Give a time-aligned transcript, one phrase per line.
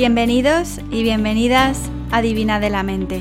[0.00, 3.20] Bienvenidos y bienvenidas a Divina de la Mente.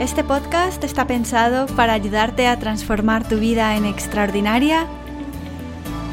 [0.00, 4.86] Este podcast está pensado para ayudarte a transformar tu vida en extraordinaria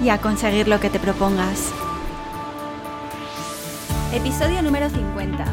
[0.04, 1.72] y a conseguir lo que te propongas.
[4.14, 5.46] Episodio número 50.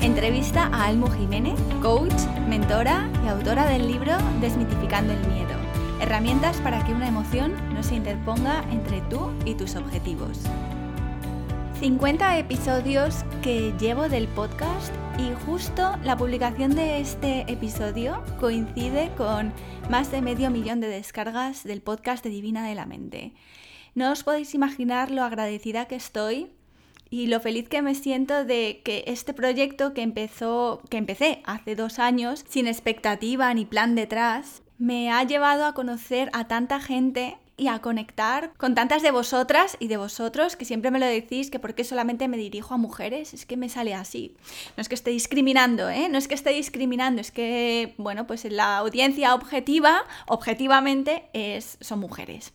[0.00, 5.56] Entrevista a Almu Jiménez, coach, mentora y autora del libro Desmitificando el Miedo.
[6.00, 10.38] Herramientas para que una emoción no se interponga entre tú y tus objetivos.
[11.84, 19.52] 50 episodios que llevo del podcast y justo la publicación de este episodio coincide con
[19.90, 23.34] más de medio millón de descargas del podcast de Divina de la Mente.
[23.94, 26.54] No os podéis imaginar lo agradecida que estoy
[27.10, 31.76] y lo feliz que me siento de que este proyecto que empezó, que empecé hace
[31.76, 37.36] dos años, sin expectativa ni plan detrás, me ha llevado a conocer a tanta gente
[37.56, 41.50] y a conectar con tantas de vosotras y de vosotros que siempre me lo decís
[41.50, 44.36] que por qué solamente me dirijo a mujeres, es que me sale así.
[44.76, 46.08] No es que esté discriminando, ¿eh?
[46.08, 52.00] No es que esté discriminando, es que, bueno, pues la audiencia objetiva, objetivamente, es, son
[52.00, 52.52] mujeres.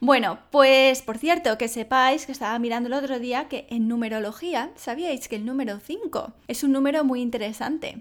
[0.00, 4.70] Bueno, pues por cierto, que sepáis que estaba mirando el otro día que en numerología,
[4.76, 8.00] ¿sabíais que el número 5 es un número muy interesante?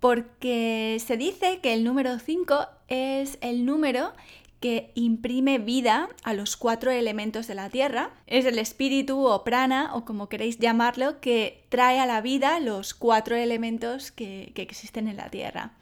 [0.00, 4.12] Porque se dice que el número 5 es el número
[4.60, 8.10] que imprime vida a los cuatro elementos de la Tierra.
[8.26, 12.94] Es el espíritu o prana, o como queréis llamarlo, que trae a la vida los
[12.94, 15.72] cuatro elementos que, que existen en la Tierra.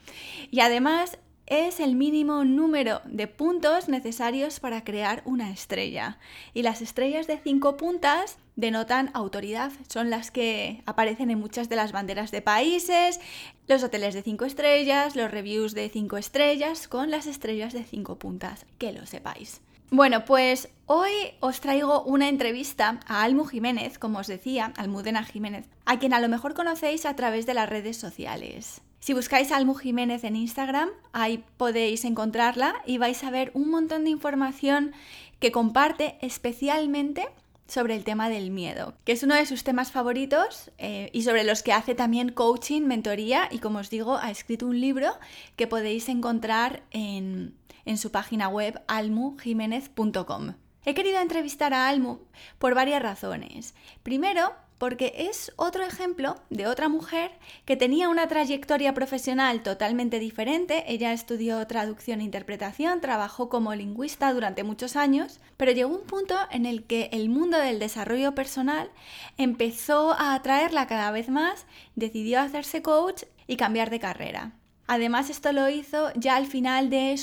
[0.51, 6.19] Y además es el mínimo número de puntos necesarios para crear una estrella.
[6.55, 11.77] Y las estrellas de cinco puntas denotan autoridad, son las que aparecen en muchas de
[11.77, 13.21] las banderas de países,
[13.69, 18.19] los hoteles de cinco estrellas, los reviews de cinco estrellas con las estrellas de cinco
[18.19, 19.61] puntas, que lo sepáis.
[19.91, 25.69] Bueno, pues hoy os traigo una entrevista a Almu Jiménez, como os decía, Almudena Jiménez,
[25.84, 28.81] a quien a lo mejor conocéis a través de las redes sociales.
[28.99, 34.03] Si buscáis Almu Jiménez en Instagram, ahí podéis encontrarla y vais a ver un montón
[34.03, 34.93] de información
[35.38, 37.28] que comparte especialmente
[37.66, 41.44] sobre el tema del miedo, que es uno de sus temas favoritos eh, y sobre
[41.44, 45.19] los que hace también coaching, mentoría y como os digo, ha escrito un libro
[45.56, 50.55] que podéis encontrar en, en su página web almujiménez.com.
[50.84, 52.19] He querido entrevistar a Almu
[52.59, 53.75] por varias razones.
[54.05, 57.32] Primero, porque es otro ejemplo de otra mujer
[57.64, 60.84] que tenía una trayectoria profesional totalmente diferente.
[60.87, 66.37] Ella estudió traducción e interpretación, trabajó como lingüista durante muchos años, pero llegó un punto
[66.50, 68.91] en el que el mundo del desarrollo personal
[69.38, 74.53] empezó a atraerla cada vez más, decidió hacerse coach y cambiar de carrera.
[74.87, 77.19] Además, esto lo hizo ya al final de,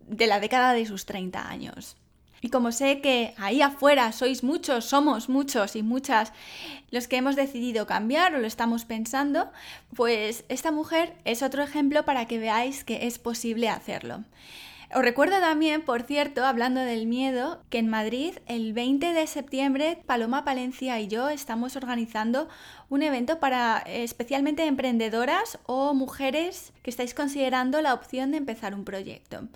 [0.00, 1.96] de la década de sus 30 años.
[2.44, 6.30] Y como sé que ahí afuera sois muchos, somos muchos y muchas
[6.90, 9.50] los que hemos decidido cambiar o lo estamos pensando,
[9.96, 14.24] pues esta mujer es otro ejemplo para que veáis que es posible hacerlo.
[14.94, 19.98] Os recuerdo también, por cierto, hablando del miedo, que en Madrid el 20 de septiembre
[20.06, 22.46] Paloma Palencia y yo estamos organizando
[22.90, 28.72] un evento para eh, especialmente emprendedoras o mujeres que estáis considerando la opción de empezar
[28.72, 29.48] un proyecto.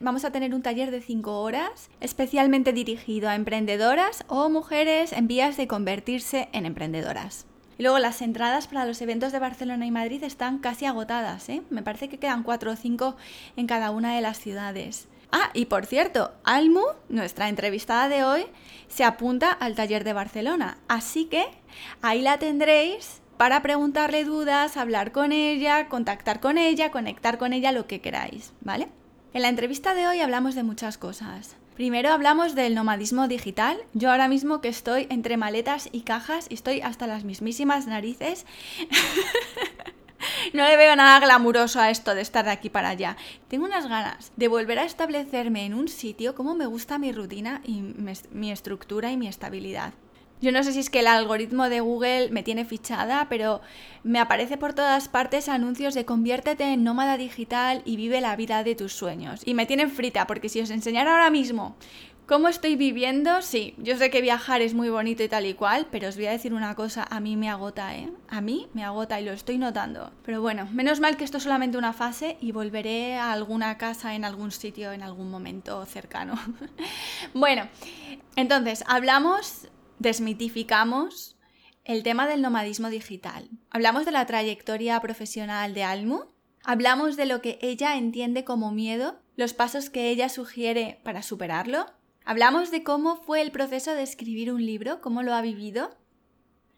[0.00, 5.28] Vamos a tener un taller de 5 horas especialmente dirigido a emprendedoras o mujeres en
[5.28, 7.46] vías de convertirse en emprendedoras.
[7.80, 11.62] Y luego las entradas para los eventos de Barcelona y Madrid están casi agotadas, ¿eh?
[11.70, 13.16] Me parece que quedan cuatro o cinco
[13.56, 15.08] en cada una de las ciudades.
[15.32, 18.44] Ah, y por cierto, Almu, nuestra entrevistada de hoy,
[18.88, 20.76] se apunta al taller de Barcelona.
[20.88, 21.46] Así que
[22.02, 27.72] ahí la tendréis para preguntarle dudas, hablar con ella, contactar con ella, conectar con ella,
[27.72, 28.88] lo que queráis, ¿vale?
[29.32, 31.56] En la entrevista de hoy hablamos de muchas cosas.
[31.80, 33.78] Primero hablamos del nomadismo digital.
[33.94, 38.44] Yo ahora mismo que estoy entre maletas y cajas y estoy hasta las mismísimas narices.
[40.52, 43.16] no le veo nada glamuroso a esto de estar de aquí para allá.
[43.48, 47.62] Tengo unas ganas de volver a establecerme en un sitio como me gusta mi rutina
[47.64, 47.80] y
[48.30, 49.94] mi estructura y mi estabilidad.
[50.40, 53.60] Yo no sé si es que el algoritmo de Google me tiene fichada, pero
[54.02, 58.64] me aparece por todas partes anuncios de conviértete en nómada digital y vive la vida
[58.64, 59.42] de tus sueños.
[59.44, 61.76] Y me tienen frita, porque si os enseñara ahora mismo
[62.30, 65.88] cómo estoy viviendo, sí, yo sé que viajar es muy bonito y tal y cual,
[65.90, 68.08] pero os voy a decir una cosa, a mí me agota, ¿eh?
[68.28, 70.12] A mí me agota y lo estoy notando.
[70.24, 74.14] Pero bueno, menos mal que esto es solamente una fase y volveré a alguna casa
[74.14, 76.38] en algún sitio en algún momento cercano.
[77.34, 77.68] bueno,
[78.36, 79.68] entonces, hablamos
[80.00, 81.36] desmitificamos
[81.84, 83.48] el tema del nomadismo digital.
[83.70, 86.24] Hablamos de la trayectoria profesional de Almu,
[86.64, 91.86] hablamos de lo que ella entiende como miedo, los pasos que ella sugiere para superarlo,
[92.24, 95.90] hablamos de cómo fue el proceso de escribir un libro, cómo lo ha vivido,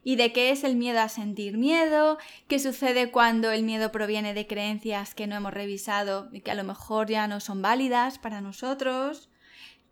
[0.04, 2.18] y de qué es el miedo a sentir miedo,
[2.48, 6.56] qué sucede cuando el miedo proviene de creencias que no hemos revisado y que a
[6.56, 9.30] lo mejor ya no son válidas para nosotros,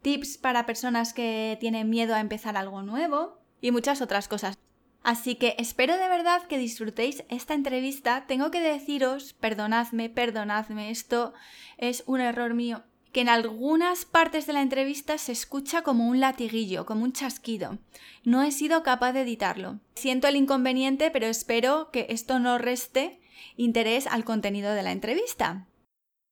[0.02, 4.58] tips para personas que tienen miedo a empezar algo nuevo y muchas otras cosas.
[5.02, 8.24] Así que espero de verdad que disfrutéis esta entrevista.
[8.26, 11.32] Tengo que deciros, perdonadme, perdonadme, esto
[11.78, 16.20] es un error mío que en algunas partes de la entrevista se escucha como un
[16.20, 17.78] latiguillo, como un chasquido.
[18.24, 19.80] No he sido capaz de editarlo.
[19.94, 23.20] Siento el inconveniente, pero espero que esto no reste
[23.56, 25.66] interés al contenido de la entrevista.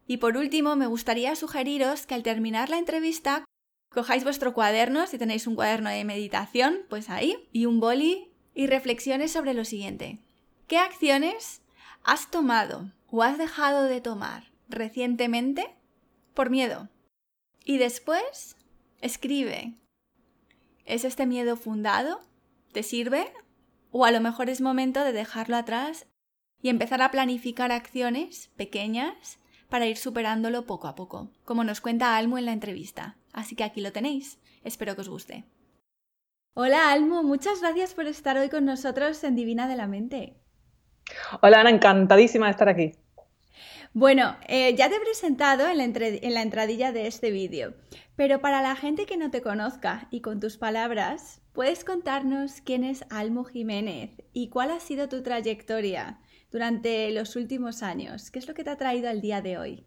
[0.06, 3.44] Y por último, me gustaría sugeriros que al terminar la entrevista
[3.98, 8.68] cojáis vuestro cuaderno, si tenéis un cuaderno de meditación, pues ahí, y un boli, y
[8.68, 10.20] reflexiones sobre lo siguiente.
[10.68, 11.62] ¿Qué acciones
[12.04, 15.74] has tomado o has dejado de tomar recientemente
[16.32, 16.88] por miedo.
[17.64, 18.56] Y después,
[19.00, 19.74] escribe.
[20.84, 22.20] ¿Es este miedo fundado?
[22.70, 23.32] ¿Te sirve?
[23.90, 26.06] O a lo mejor es momento de dejarlo atrás
[26.62, 32.16] y empezar a planificar acciones pequeñas para ir superándolo poco a poco, como nos cuenta
[32.16, 33.16] Almo en la entrevista.
[33.32, 34.38] Así que aquí lo tenéis.
[34.64, 35.44] Espero que os guste.
[36.54, 40.34] Hola Almo, muchas gracias por estar hoy con nosotros en Divina de la Mente.
[41.40, 42.92] Hola Ana, encantadísima de estar aquí.
[43.94, 47.74] Bueno, eh, ya te he presentado en la, en la entradilla de este vídeo,
[48.16, 52.84] pero para la gente que no te conozca y con tus palabras, ¿puedes contarnos quién
[52.84, 56.20] es Almo Jiménez y cuál ha sido tu trayectoria
[56.50, 58.30] durante los últimos años?
[58.30, 59.84] ¿Qué es lo que te ha traído al día de hoy?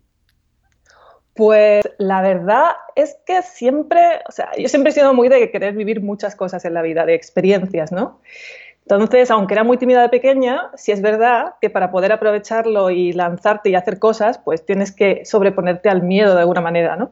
[1.34, 5.74] Pues la verdad es que siempre, o sea, yo siempre he sido muy de querer
[5.74, 8.19] vivir muchas cosas en la vida, de experiencias, ¿no?
[8.81, 13.14] Entonces, aunque era muy tímida de pequeña, sí es verdad que para poder aprovecharlo y
[13.14, 17.12] lanzarte y hacer cosas, pues tienes que sobreponerte al miedo de alguna manera, ¿no?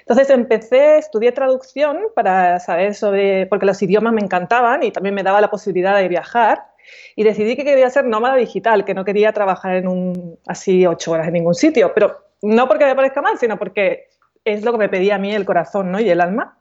[0.00, 5.22] Entonces empecé, estudié traducción para saber sobre, porque los idiomas me encantaban y también me
[5.22, 6.69] daba la posibilidad de viajar
[7.16, 11.12] y decidí que quería ser nómada digital, que no quería trabajar en un, así ocho
[11.12, 14.08] horas en ningún sitio, pero no porque me parezca mal, sino porque
[14.44, 16.00] es lo que me pedía a mí el corazón ¿no?
[16.00, 16.58] y el alma.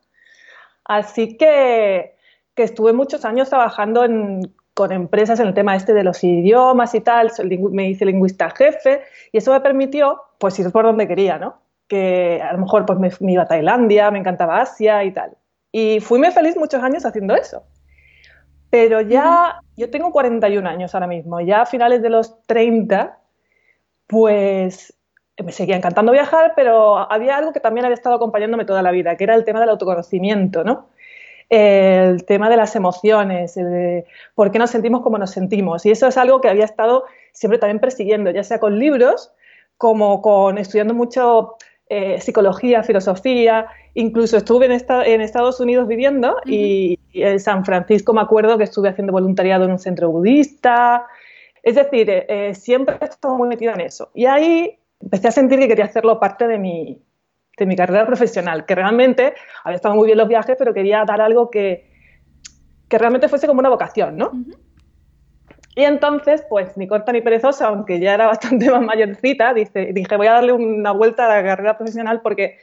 [0.83, 2.19] Así que
[2.59, 4.05] que estuve muchos años trabajando
[4.73, 7.31] con empresas en el tema este de los idiomas y tal,
[7.71, 9.01] me hice lingüista jefe
[9.31, 11.61] y eso me permitió pues ir por donde quería, ¿no?
[11.87, 15.37] Que a lo mejor pues me, iba a Tailandia, me encantaba Asia y tal.
[15.71, 17.63] Y fui muy feliz muchos años haciendo eso.
[18.69, 23.17] Pero ya, yo tengo 41 años ahora mismo, ya a finales de los 30,
[24.07, 24.93] pues
[25.43, 29.15] me seguía encantando viajar, pero había algo que también había estado acompañándome toda la vida,
[29.17, 30.89] que era el tema del autoconocimiento, ¿no?
[31.49, 34.05] el tema de las emociones, el de
[34.35, 35.85] por qué nos sentimos como nos sentimos.
[35.85, 39.33] Y eso es algo que había estado siempre también persiguiendo, ya sea con libros
[39.77, 41.55] como con estudiando mucho
[41.91, 43.65] eh, psicología, filosofía.
[43.95, 48.89] Incluso estuve en, en Estados Unidos viviendo y, en San Francisco me acuerdo que estuve
[48.89, 51.07] haciendo voluntariado en un centro budista.
[51.63, 54.11] Es decir, eh, eh, siempre he estado muy metida en eso.
[54.13, 57.01] Y ahí empecé a sentir que quería hacerlo parte de mi,
[57.57, 59.33] de mi carrera profesional, que realmente
[59.63, 61.89] había estado muy bien los viajes, pero quería dar algo que,
[62.87, 64.31] que realmente fuese como una vocación, ¿no?
[65.79, 70.27] Y entonces, pues ni corta ni perezosa, aunque ya era bastante más mayorcita, dije, voy
[70.27, 72.57] a darle una vuelta a la carrera profesional porque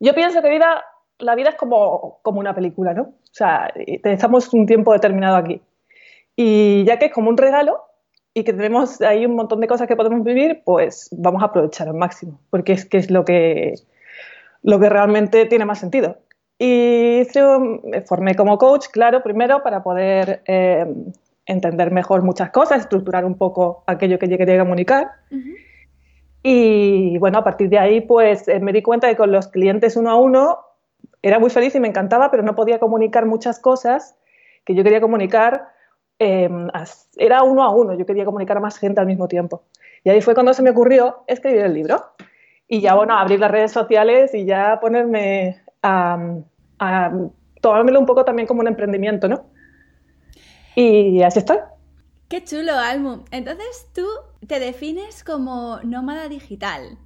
[0.00, 0.58] yo pienso que
[1.18, 3.02] la vida es como, como una película, ¿no?
[3.02, 5.60] O sea, estamos un tiempo determinado aquí.
[6.34, 7.84] Y ya que es como un regalo,
[8.32, 11.88] y que tenemos ahí un montón de cosas que podemos vivir, pues vamos a aprovechar
[11.88, 13.74] al máximo, porque es que es lo que,
[14.62, 16.16] lo que realmente tiene más sentido.
[16.58, 17.22] Y
[17.84, 20.86] me formé como coach, claro, primero para poder eh,
[21.48, 25.10] entender mejor muchas cosas, estructurar un poco aquello que yo quería comunicar.
[26.42, 29.96] Y bueno, a partir de ahí, pues eh, me di cuenta que con los clientes
[29.96, 30.58] uno a uno
[31.22, 34.16] era muy feliz y me encantaba, pero no podía comunicar muchas cosas
[34.64, 35.72] que yo quería comunicar
[36.18, 36.68] Em,
[37.16, 39.62] era uno a uno, yo quería comunicar a más gente al mismo tiempo.
[40.02, 42.04] Y ahí fue cuando se me ocurrió escribir el libro.
[42.66, 46.18] Y ya, bueno, abrir las redes sociales y ya ponerme a,
[46.78, 47.12] a
[47.60, 49.46] tomármelo un poco también como un emprendimiento, ¿no?
[50.80, 51.56] Y así estoy.
[52.28, 53.24] Qué chulo, Almu.
[53.32, 54.06] Entonces tú
[54.46, 56.98] te defines como nómada digital.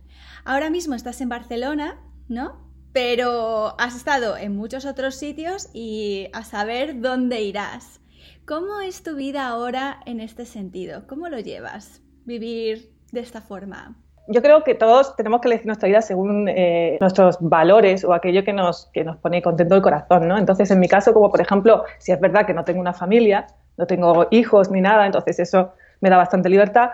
[0.44, 1.98] Ahora mismo estás en Barcelona,
[2.28, 2.60] ¿no?
[2.92, 8.02] Pero has estado en muchos otros sitios y a saber dónde irás.
[8.44, 11.06] ¿Cómo es tu vida ahora en este sentido?
[11.06, 12.02] ¿Cómo lo llevas?
[12.26, 13.96] Vivir de esta forma.
[14.28, 18.44] Yo creo que todos tenemos que elegir nuestra vida según eh, nuestros valores o aquello
[18.44, 20.36] que nos, que nos pone contento el corazón, ¿no?
[20.36, 23.46] Entonces, en mi caso, como por ejemplo, si es verdad que no tengo una familia,
[23.82, 26.90] no tengo hijos ni nada, entonces eso me da bastante libertad,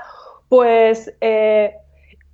[0.48, 1.74] pues eh,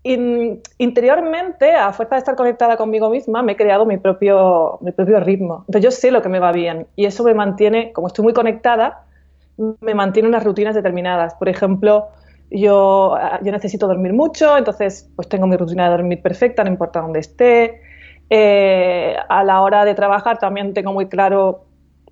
[0.04, 5.18] interiormente, a fuerza de estar conectada conmigo misma, me he creado mi propio, mi propio
[5.20, 5.64] ritmo.
[5.66, 8.32] Entonces yo sé lo que me va bien y eso me mantiene, como estoy muy
[8.32, 9.04] conectada,
[9.80, 11.34] me mantiene unas rutinas determinadas.
[11.34, 12.08] Por ejemplo,
[12.50, 17.00] yo, yo necesito dormir mucho, entonces pues tengo mi rutina de dormir perfecta, no importa
[17.00, 17.80] dónde esté.
[18.30, 21.64] Eh, a la hora de trabajar también tengo muy claro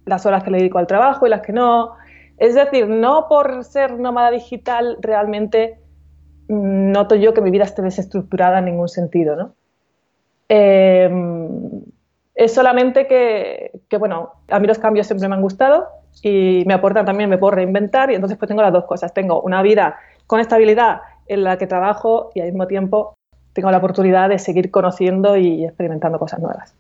[0.04, 1.94] las horas que le dedico al trabajo y las que no.
[2.38, 5.78] Es decir, no por ser nómada digital realmente
[6.48, 9.54] noto yo que mi vida esté desestructurada en ningún sentido, ¿no?
[10.48, 11.82] Em,
[12.34, 15.86] es solamente que, que, bueno, a mí los cambios siempre me han gustado
[16.22, 19.14] y me aportan también, me puedo reinventar y entonces pues tengo las dos cosas.
[19.14, 19.96] Tengo una vida
[20.26, 23.14] con estabilidad en la que trabajo y al mismo tiempo
[23.52, 26.74] tengo la oportunidad de seguir conociendo y experimentando cosas nuevas.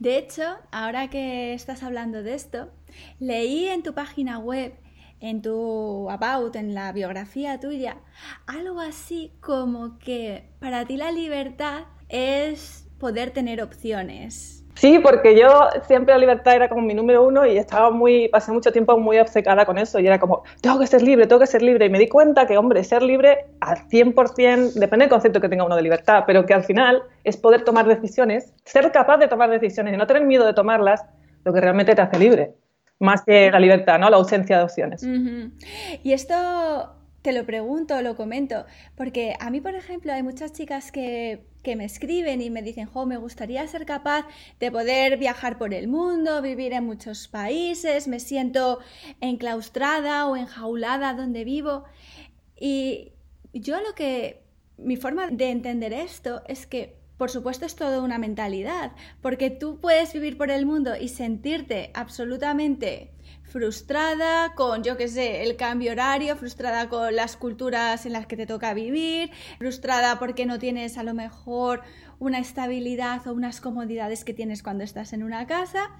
[0.00, 2.72] De hecho, ahora que estás hablando de esto,
[3.18, 4.72] leí en tu página web,
[5.20, 7.98] en tu about, en la biografía tuya,
[8.46, 14.59] algo así como que para ti la libertad es poder tener opciones.
[14.74, 18.52] Sí, porque yo siempre la libertad era como mi número uno y estaba muy, pasé
[18.52, 21.46] mucho tiempo muy obcecada con eso y era como, tengo que ser libre, tengo que
[21.46, 21.86] ser libre.
[21.86, 25.64] Y me di cuenta que, hombre, ser libre al 100%, depende del concepto que tenga
[25.64, 29.50] uno de libertad, pero que al final es poder tomar decisiones, ser capaz de tomar
[29.50, 31.04] decisiones y no tener miedo de tomarlas,
[31.44, 32.54] lo que realmente te hace libre.
[32.98, 34.10] Más que la libertad, ¿no?
[34.10, 35.02] La ausencia de opciones.
[36.02, 38.64] Y esto te lo pregunto, lo comento,
[38.96, 43.04] porque a mí, por ejemplo, hay muchas chicas que, me escriben y me dicen, jo,
[43.04, 44.26] me gustaría ser capaz
[44.58, 48.78] de poder viajar por el mundo, vivir en muchos países, me siento
[49.20, 51.84] enclaustrada o enjaulada donde vivo.
[52.58, 53.12] Y
[53.52, 54.42] yo lo que,
[54.78, 59.78] mi forma de entender esto es que por supuesto es toda una mentalidad, porque tú
[59.78, 63.10] puedes vivir por el mundo y sentirte absolutamente
[63.50, 68.36] frustrada con, yo qué sé, el cambio horario, frustrada con las culturas en las que
[68.36, 71.82] te toca vivir, frustrada porque no tienes a lo mejor
[72.20, 75.90] una estabilidad o unas comodidades que tienes cuando estás en una casa.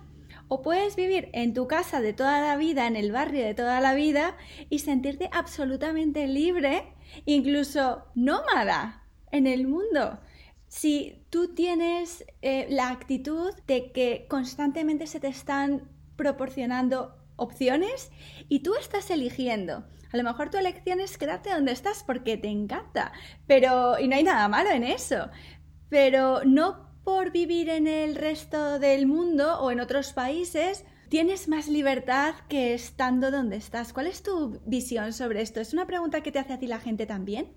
[0.47, 3.81] O puedes vivir en tu casa de toda la vida, en el barrio de toda
[3.81, 4.37] la vida
[4.69, 9.03] y sentirte absolutamente libre, incluso nómada
[9.33, 10.21] en el mundo.
[10.69, 18.13] Si tú tienes eh, la actitud de que constantemente se te están proporcionando opciones
[18.49, 19.85] y tú estás eligiendo.
[20.13, 23.13] A lo mejor tu elección es quedarte donde estás porque te encanta,
[23.47, 25.29] pero y no hay nada malo en eso.
[25.89, 31.69] Pero no por vivir en el resto del mundo o en otros países tienes más
[31.69, 33.93] libertad que estando donde estás.
[33.93, 35.61] ¿Cuál es tu visión sobre esto?
[35.61, 37.53] ¿Es una pregunta que te hace a ti la gente también?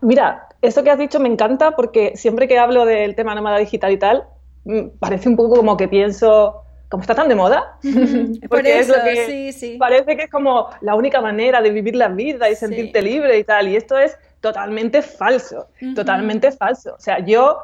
[0.00, 3.92] Mira, eso que has dicho me encanta porque siempre que hablo del tema nómada digital
[3.92, 4.24] y tal,
[4.64, 7.78] mm, parece un poco como que pienso, como está tan de moda,
[8.48, 12.48] porque es lo que parece que es como la única manera de vivir la vida
[12.48, 16.94] y sentirte libre y tal, y esto es totalmente falso, totalmente falso.
[16.94, 17.58] O sea, yo,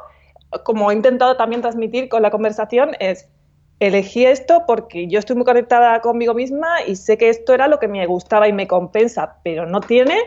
[0.63, 3.29] como he intentado también transmitir con la conversación, es
[3.79, 7.79] elegí esto porque yo estoy muy conectada conmigo misma y sé que esto era lo
[7.79, 10.17] que me gustaba y me compensa, pero no tiene,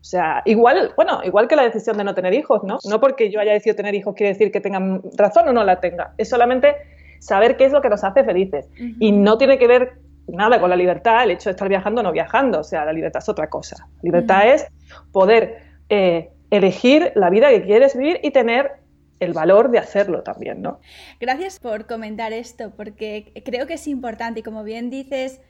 [0.00, 2.78] o sea, igual, bueno, igual que la decisión de no tener hijos, ¿no?
[2.88, 5.80] No porque yo haya decidido tener hijos quiere decir que tengan razón o no la
[5.80, 6.76] tenga, es solamente
[7.22, 8.68] saber qué es lo que nos hace felices.
[8.98, 12.04] Y no tiene que ver nada con la libertad, el hecho de estar viajando o
[12.04, 12.60] no viajando.
[12.60, 13.76] O sea, la libertad es otra cosa.
[13.96, 14.66] La libertad es
[15.12, 18.72] poder eh, elegir la vida que quieres vivir y tener
[19.20, 20.80] el valor de hacerlo también, ¿no?
[21.20, 25.40] Gracias por comentar esto, porque creo que es importante y como bien dices,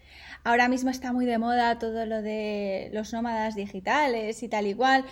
[0.45, 5.07] ahora mismo está muy de moda todo lo de los nómadas digitales y tal igual.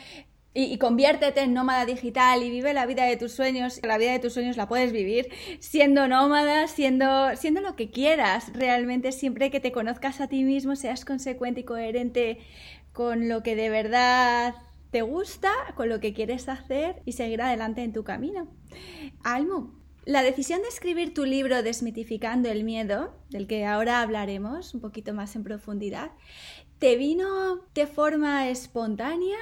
[0.53, 3.81] Y, conviértete en nómada digital y vive la vida de tus sueños.
[3.85, 5.29] La vida de tus sueños la puedes vivir
[5.61, 8.53] siendo nómada, siendo, siendo lo que quieras.
[8.53, 12.39] Realmente siempre que te conozcas a ti mismo, seas consecuente y coherente
[12.93, 14.57] con lo que de verdad
[14.91, 18.49] te gusta, con lo que quieres hacer y seguir adelante en tu camino.
[19.23, 24.81] Almo, la decisión de escribir tu libro Desmitificando el Miedo, del que ahora hablaremos un
[24.81, 26.11] poquito más en profundidad,
[26.79, 29.39] ¿te vino de forma espontánea?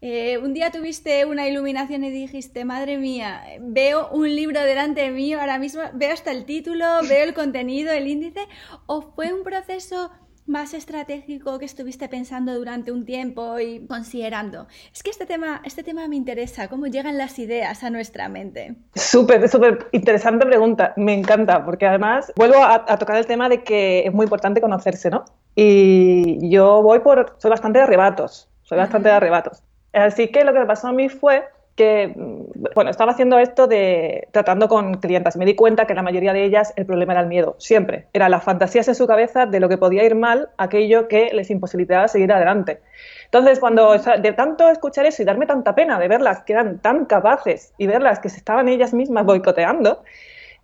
[0.00, 5.40] Eh, un día tuviste una iluminación y dijiste, madre mía, veo un libro delante mío,
[5.40, 8.46] ahora mismo veo hasta el título, veo el contenido, el índice,
[8.86, 10.10] o fue un proceso
[10.48, 14.66] más estratégico que estuviste pensando durante un tiempo y considerando?
[14.92, 18.76] Es que este tema, este tema me interesa, cómo llegan las ideas a nuestra mente.
[18.94, 24.06] Súper, súper interesante pregunta, me encanta, porque además vuelvo a, tocar el tema de que
[24.06, 25.24] es muy importante conocerse, ¿no?
[25.54, 29.62] Y yo voy por, soy bastante de arrebatos, soy bastante de arrebatos.
[29.98, 31.44] Así que lo que me pasó a mí fue
[31.78, 36.02] que, mm, bueno, estaba haciendo esto de tratando con clientas me di cuenta que la
[36.02, 38.06] mayoría de ellas el problema era el miedo, siempre.
[38.12, 41.50] Era las fantasías en su cabeza de lo que podía ir mal, aquello que les
[41.50, 42.80] imposibilitaba seguir adelante.
[43.26, 47.04] Entonces, cuando de tanto escuchar eso y darme tanta pena de verlas que eran tan
[47.04, 50.02] capaces y verlas que se estaban ellas mismas boicoteando,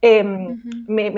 [0.03, 1.11] em, me,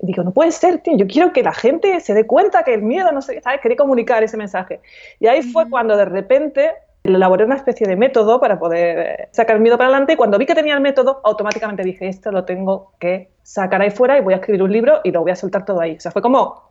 [0.00, 2.82] digo, no puede ser, tío, yo quiero que la gente se dé cuenta que el
[2.82, 3.60] miedo, no sé, ¿sabes?
[3.60, 4.80] Quería comunicar ese mensaje.
[5.20, 6.70] Y ahí fue cuando de repente
[7.04, 10.38] elaboré una especie de método para poder eh, sacar el miedo para adelante y cuando
[10.38, 14.22] vi que tenía el método, automáticamente dije, esto lo tengo que sacar ahí fuera y
[14.22, 15.96] voy a escribir un libro y lo voy a soltar todo ahí.
[15.96, 16.62] O sea, fue como,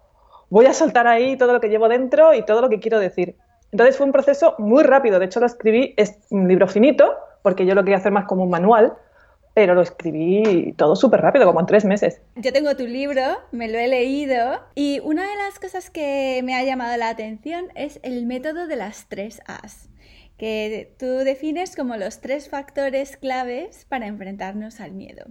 [0.49, 3.35] voy a soltar ahí todo lo que llevo dentro y todo lo que quiero decir.
[3.71, 7.13] Entonces fue un proceso muy rápido, de hecho lo escribí, es un libro finito,
[7.43, 8.93] porque yo lo quería hacer más como un manual,
[9.53, 12.21] pero lo escribí todo súper rápido, como en tres meses.
[12.35, 13.21] Yo tengo tu libro,
[13.51, 17.65] me lo he leído y una de las cosas que me ha llamado la atención
[17.75, 19.92] es el método de las tres As
[20.43, 25.23] que tú defines como los tres factores claves para enfrentarnos al miedo.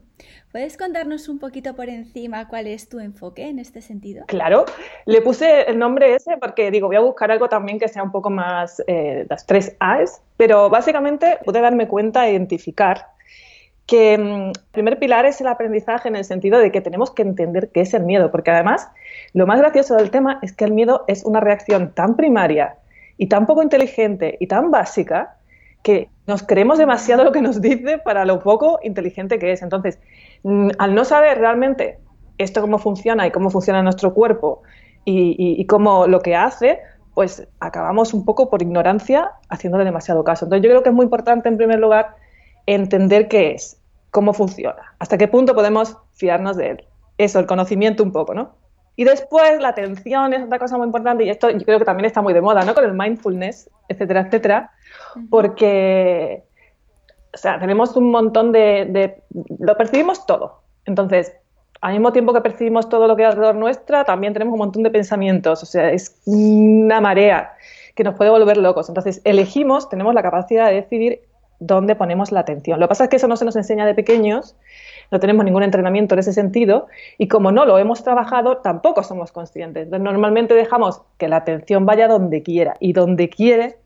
[0.51, 4.25] ¿Puedes contarnos un poquito por encima cuál es tu enfoque en este sentido?
[4.29, 4.65] Claro,
[5.05, 8.11] le puse el nombre ese porque digo, voy a buscar algo también que sea un
[8.11, 13.09] poco más eh, las tres A's, pero básicamente pude darme cuenta e identificar
[13.85, 17.21] que mm, el primer pilar es el aprendizaje en el sentido de que tenemos que
[17.21, 18.89] entender qué es el miedo, porque además
[19.35, 22.79] lo más gracioso del tema es que el miedo es una reacción tan primaria
[23.23, 25.37] y tan poco inteligente y tan básica
[25.85, 29.63] que nos creemos demasiado lo que nos dice para lo poco inteligente que es.
[29.63, 30.01] Entonces,
[30.43, 32.01] mm, al no saber realmente
[32.37, 34.63] esto cómo funciona y cómo funciona nuestro cuerpo
[35.05, 36.81] y, cómo lo que hace,
[37.15, 40.47] pues acabamos un poco por ignorancia haciéndole demasiado caso.
[40.47, 42.17] Entonces, yo creo que es muy importante, en primer lugar,
[42.67, 46.85] entender qué es, cómo funciona, hasta qué punto podemos fiarnos de él.
[47.19, 48.57] Eso, el conocimiento un poco, ¿no?
[48.95, 52.07] Y después la atención es otra cosa muy importante y esto yo creo que también
[52.07, 52.75] está muy de moda, ¿no?
[52.75, 54.71] Con el mindfulness, etcétera, etcétera,
[55.31, 56.43] porque,
[57.33, 59.23] o sea, tenemos un montón de,
[59.59, 60.63] lo percibimos todo.
[60.85, 61.33] Entonces,
[61.81, 64.83] al mismo tiempo que percibimos todo lo que hay alrededor nuestra, también tenemos un montón
[64.83, 67.55] de pensamientos, o sea, es una marea
[67.95, 68.89] que nos puede volver locos.
[68.89, 71.23] Entonces, elegimos, tenemos la capacidad de decidir
[71.59, 72.81] dónde ponemos la atención.
[72.81, 74.57] Lo que pasa es que eso no se nos enseña de pequeños
[75.13, 76.87] no tenemos ningún entrenamiento en ese sentido
[77.19, 79.89] y como no lo hemos trabajado, tampoco somos conscientes.
[79.89, 83.77] normalmente dejamos que la atención vaya donde quiera y donde quiere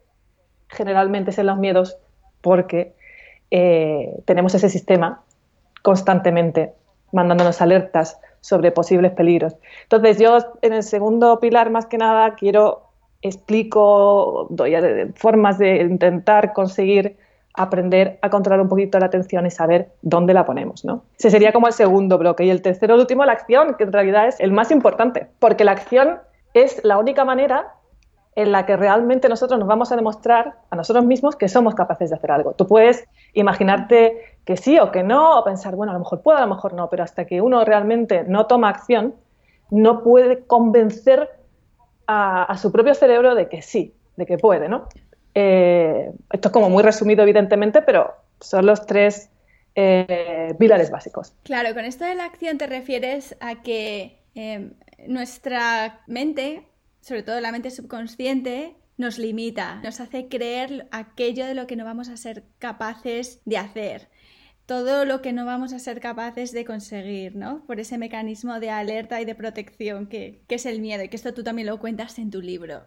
[0.68, 1.98] generalmente es los miedos
[2.40, 2.94] porque
[3.50, 5.22] eh, tenemos ese sistema
[5.82, 6.74] constantemente
[7.12, 9.56] mandándonos alertas sobre posibles peligros.
[9.82, 12.82] Entonces yo en el segundo pilar más que nada quiero
[13.20, 14.74] explico, doy
[15.16, 17.16] formas de intentar conseguir
[17.56, 21.04] aprender a controlar un poquito la atención y saber dónde la ponemos, ¿no?
[21.18, 22.44] Ese sería como el segundo bloque.
[22.44, 25.64] Y el tercero, el último, la acción, que en realidad es el más importante, porque
[25.64, 26.18] la acción
[26.52, 27.74] es la única manera
[28.34, 32.10] en la que realmente nosotros nos vamos a demostrar a nosotros mismos que somos capaces
[32.10, 32.52] de hacer algo.
[32.52, 36.36] Tú puedes imaginarte que sí o que no, o pensar, bueno, a lo mejor puedo,
[36.36, 39.14] a lo mejor no, pero hasta que uno realmente no toma acción,
[39.70, 41.30] no puede convencer
[42.06, 44.86] a, a su propio cerebro de que sí, de que puede, ¿no?
[45.38, 49.28] Eh, esto es como muy resumido, evidentemente, pero son los tres
[49.74, 51.34] eh, pilares básicos.
[51.42, 54.72] Claro, con esto de la acción te refieres a que em,
[55.06, 56.62] nuestra mente,
[57.02, 61.84] sobre todo la mente subconsciente, nos limita, nos hace creer aquello de lo que no
[61.84, 64.08] vamos a ser capaces de hacer
[64.64, 67.64] todo lo que no vamos a ser capaces de conseguir, ¿no?
[67.66, 71.14] Por ese mecanismo de alerta y de protección que, que, es el miedo, y que
[71.14, 72.84] esto tú también lo cuentas en tu libro.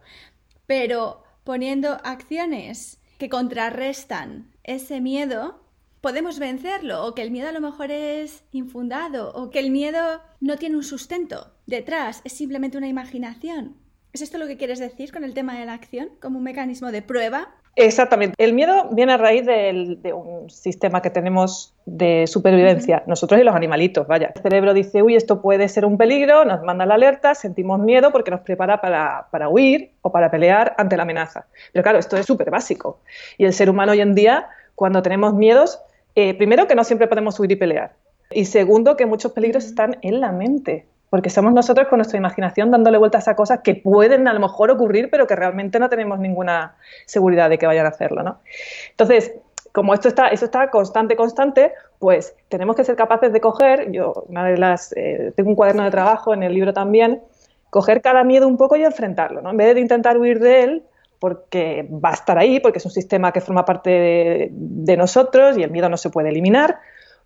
[0.66, 5.62] Pero poniendo acciones que contrarrestan ese miedo,
[6.00, 10.22] podemos vencerlo, o que el miedo a lo mejor es infundado, o que el miedo
[10.40, 13.76] no tiene un sustento detrás, es simplemente una imaginación.
[14.12, 16.90] ¿Es esto lo que quieres decir con el tema de la acción como un mecanismo
[16.90, 18.34] de prueba Exactamente.
[18.36, 23.54] El miedo viene a raíz de un sistema que tenemos de supervivencia, nosotros y los
[23.54, 24.32] animalitos, vaya.
[24.34, 28.10] El cerebro dice, uy, esto puede ser un peligro, nos manda la alerta, sentimos miedo
[28.12, 31.46] porque nos prepara para, huir o para pelear ante la amenaza.
[31.72, 33.00] Pero claro, esto es súper básico.
[33.38, 35.80] Y el ser humano hoy en día, cuando tenemos miedos,
[36.16, 37.94] eh, primero que no siempre podemos huir y pelear.
[38.32, 42.70] Y segundo, que muchos peligros están en la mente porque somos nosotros con nuestra imaginación
[42.70, 46.20] dándole vueltas a cosas que pueden a lo mejor ocurrir, pero que realmente no tenemos
[46.20, 48.38] ninguna seguridad de que vayan a hacerlo, ¿no?
[48.90, 49.34] Entonces,
[49.72, 54.24] como esto está, eso está constante, constante, pues tenemos que ser capaces de coger, yo
[54.28, 57.20] una de las, eh, tengo un cuaderno de trabajo en el libro también,
[57.70, 59.50] coger cada miedo un poco y enfrentarlo, ¿no?
[59.50, 60.82] En vez de intentar huir de él,
[61.18, 65.62] porque va a estar ahí, porque es un sistema que forma parte de nosotros y
[65.62, 66.78] el miedo no se puede eliminar,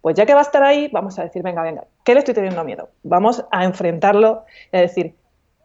[0.05, 2.35] pues ya que va a estar ahí, vamos a decir, venga, venga, ¿qué le estoy
[2.35, 2.91] teniendo miedo?
[3.05, 5.15] Vamos a enfrentarlo y a decir,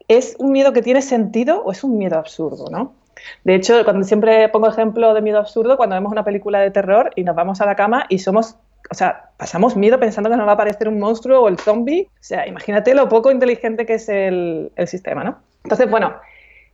[0.08, 2.94] ¿es un miedo que tiene sentido o es un miedo absurdo, no?
[3.44, 7.12] De hecho, cuando siempre pongo ejemplo de miedo absurdo, cuando vemos una película de terror
[7.18, 8.56] y nos vamos a la cama y somos,
[8.90, 12.08] o sea, pasamos miedo pensando que nos va a aparecer un monstruo o el zombie.
[12.10, 15.40] O sea, imagínate lo poco inteligente que es el, sistema, ¿no?
[15.66, 16.14] Entonces, bueno,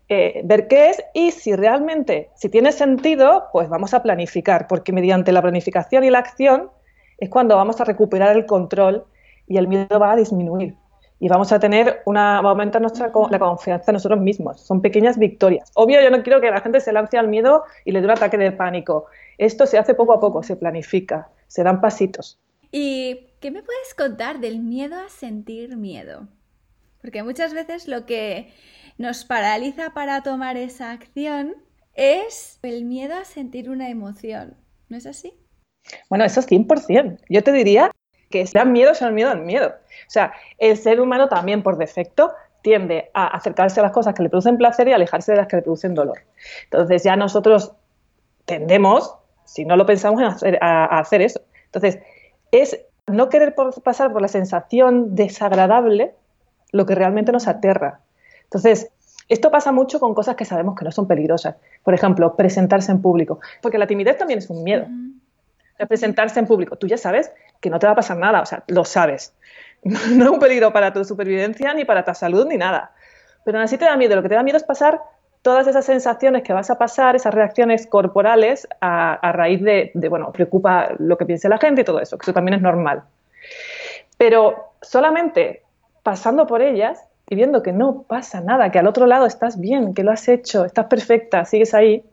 [0.07, 4.91] eh, ver qué es y si realmente, si tiene sentido, pues vamos a planificar, porque
[4.91, 6.69] mediante la planificación y la acción
[7.17, 9.05] es cuando vamos a recuperar el control
[9.47, 10.75] y el miedo va a disminuir
[11.19, 14.61] y vamos a tener una, va a aumentar nuestra, la confianza en nosotros mismos.
[14.61, 15.71] Son pequeñas victorias.
[15.75, 18.11] Obvio, yo no quiero que la gente se lance al miedo y le dé un
[18.11, 19.05] ataque de pánico.
[19.37, 22.39] Esto se hace poco a poco, se planifica, se dan pasitos.
[22.71, 26.27] ¿Y qué me puedes contar del miedo a sentir miedo?
[27.01, 28.51] Porque muchas veces lo que
[28.97, 31.55] nos paraliza para tomar esa acción
[31.93, 34.57] es el miedo a sentir una emoción.
[34.89, 35.33] ¿No es así?
[36.09, 37.19] Bueno, eso es 100%.
[37.29, 37.91] Yo te diría
[38.29, 39.67] que sean miedo, sean miedo al miedo.
[39.69, 44.23] O sea, el ser humano también por defecto tiende a acercarse a las cosas que
[44.23, 46.19] le producen placer y alejarse de las que le producen dolor.
[46.63, 47.73] Entonces ya nosotros
[48.45, 50.21] tendemos, si no lo pensamos,
[50.61, 51.41] a hacer, eso.
[51.65, 51.99] Entonces,
[52.51, 56.15] es no querer pasar por la sensación desagradable
[56.71, 57.99] lo que realmente nos aterra.
[58.45, 58.89] Entonces,
[59.29, 61.55] esto pasa mucho con cosas que sabemos que no son peligrosas.
[61.83, 63.39] Por ejemplo, presentarse en público.
[63.61, 64.87] Porque la timidez también es un miedo.
[65.87, 66.77] Presentarse en público.
[66.77, 69.33] Tú ya sabes que no te va a pasar nada, o sea, lo sabes.
[69.83, 72.91] No es un peligro para tu supervivencia, ni para tu salud, ni nada.
[73.43, 74.15] Pero aún así te da miedo.
[74.15, 74.99] Lo que te da miedo es pasar
[75.43, 80.31] todas esas sensaciones que vas a pasar, esas reacciones corporales a, raíz de, de, bueno,
[80.31, 83.03] preocupa lo que piense la gente y todo eso, que eso también es normal.
[84.17, 85.61] Pero solamente
[86.01, 89.93] pasando por ellas y viendo que no pasa nada, que al otro lado estás bien,
[89.93, 92.03] que lo has hecho, estás perfecta, sigues ahí,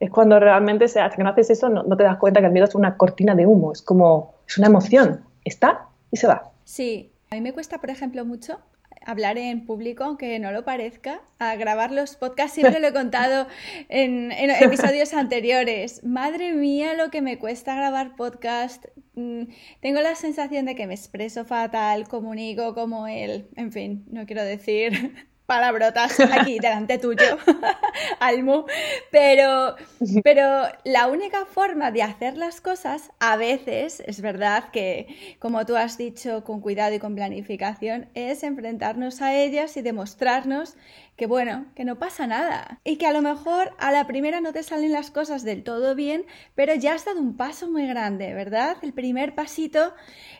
[0.00, 2.52] es cuando realmente se, hasta que no haces eso no, te das cuenta que el
[2.52, 6.50] miedo es una cortina de humo, es como, es una emoción, está y se va.
[6.64, 8.58] Sí, a mí me cuesta, por ejemplo, mucho
[9.04, 13.46] hablar en público, aunque no lo parezca, a grabar los podcasts, siempre lo he contado
[13.88, 16.04] en, episodios anteriores.
[16.04, 18.86] Madre mía, lo que me cuesta grabar podcast.
[19.14, 19.44] Mm,
[19.80, 24.44] tengo la sensación de que me expreso fatal, comunico como él, en fin, no quiero
[24.44, 27.36] decir palabrotas aquí delante tuyo,
[28.20, 28.66] Almu,
[29.10, 29.74] pero,
[30.22, 35.74] pero la única forma de hacer las cosas, a veces, es verdad que, como tú
[35.74, 40.76] has dicho, con cuidado y con planificación, es enfrentarnos a ellas y demostrarnos
[41.16, 42.78] que, bueno, que no pasa nada.
[42.84, 45.96] Y que a lo mejor a la primera no te salen las cosas del todo
[45.96, 48.76] bien, pero ya has dado un paso muy grande, ¿verdad?
[48.82, 49.94] El primer pasito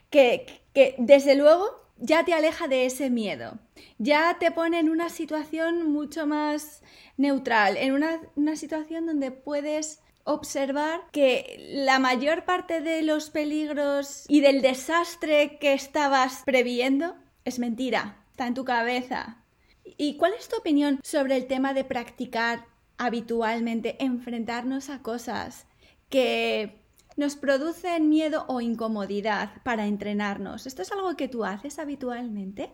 [0.09, 3.59] que, que desde luego ya te aleja de ese miedo,
[3.99, 6.83] ya te pone en una situación mucho más
[7.17, 14.41] neutral, en una, situación donde puedes observar que la mayor parte de los peligros y
[14.41, 19.39] del desastre que estabas previendo es mentira, está en tu cabeza.
[19.85, 25.67] ¿Y cuál es tu opinión sobre el tema de practicar habitualmente, enfrentarnos a cosas
[26.11, 26.80] que
[27.21, 30.67] nos producen miedo o incomodidad para entrenarnos.
[30.67, 32.71] ¿Esto es algo que tú haces habitualmente?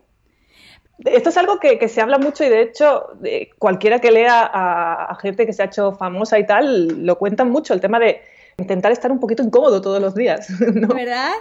[1.05, 3.09] Esto es algo que, se habla mucho y de hecho
[3.59, 7.75] cualquiera que lea a, gente que se ha hecho famosa y tal lo cuentan mucho,
[7.75, 8.23] el tema de
[8.59, 10.49] intentar estar un poquito incómodo todos los días.
[10.61, 11.33] ¿Verdad?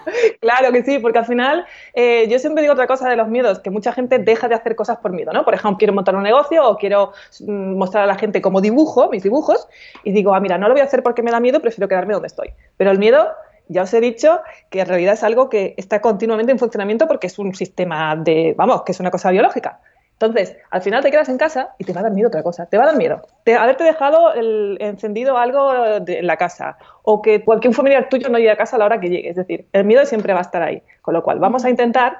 [0.41, 3.59] Claro que sí, porque al final eh, yo siempre digo otra cosa de los miedos,
[3.59, 5.45] que mucha gente deja de hacer cosas por miedo, ¿no?
[5.45, 9.09] Por ejemplo, quiero montar un negocio o quiero mm, mostrar a la gente cómo dibujo,
[9.09, 9.67] mis dibujos,
[10.03, 12.13] y digo, ah, mira, no lo voy a hacer porque me da miedo, prefiero quedarme
[12.13, 12.49] donde estoy.
[12.75, 13.29] Pero el miedo
[13.69, 17.27] ya os he dicho que en realidad es algo que está continuamente en funcionamiento porque
[17.27, 19.79] es un sistema de, vamos, que es una cosa biológica.
[20.19, 22.65] Entonces, al final te quedas en casa y te va a dar miedo otra cosa.
[22.67, 23.21] Te va a dar miedo.
[23.43, 25.71] Te, haberte dejado el, encendido algo
[26.07, 28.99] en la casa o que cualquier familiar tuyo no llegue a casa a la hora
[29.01, 29.29] que llegue.
[29.29, 30.81] Es decir, el miedo siempre va a estar ahí.
[31.01, 32.19] Con lo cual, vamos a intentar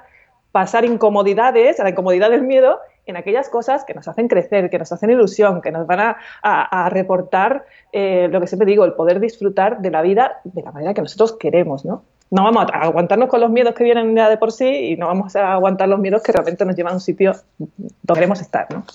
[0.52, 4.80] pasar incomodidades, a la incomodidad del miedo, en aquellas cosas que nos hacen crecer, que
[4.80, 9.20] nos hacen ilusión, que nos van a, reportar eh, lo que siempre digo, el poder
[9.20, 12.04] disfrutar de la vida de la manera que nosotros queremos, ¿no?
[12.32, 15.08] No vamos a aguantarnos con los miedos que vienen ya de por sí y no
[15.08, 18.72] vamos a aguantar los miedos que realmente nos llevan a un sitio donde queremos estar,
[18.74, 18.86] ¿no?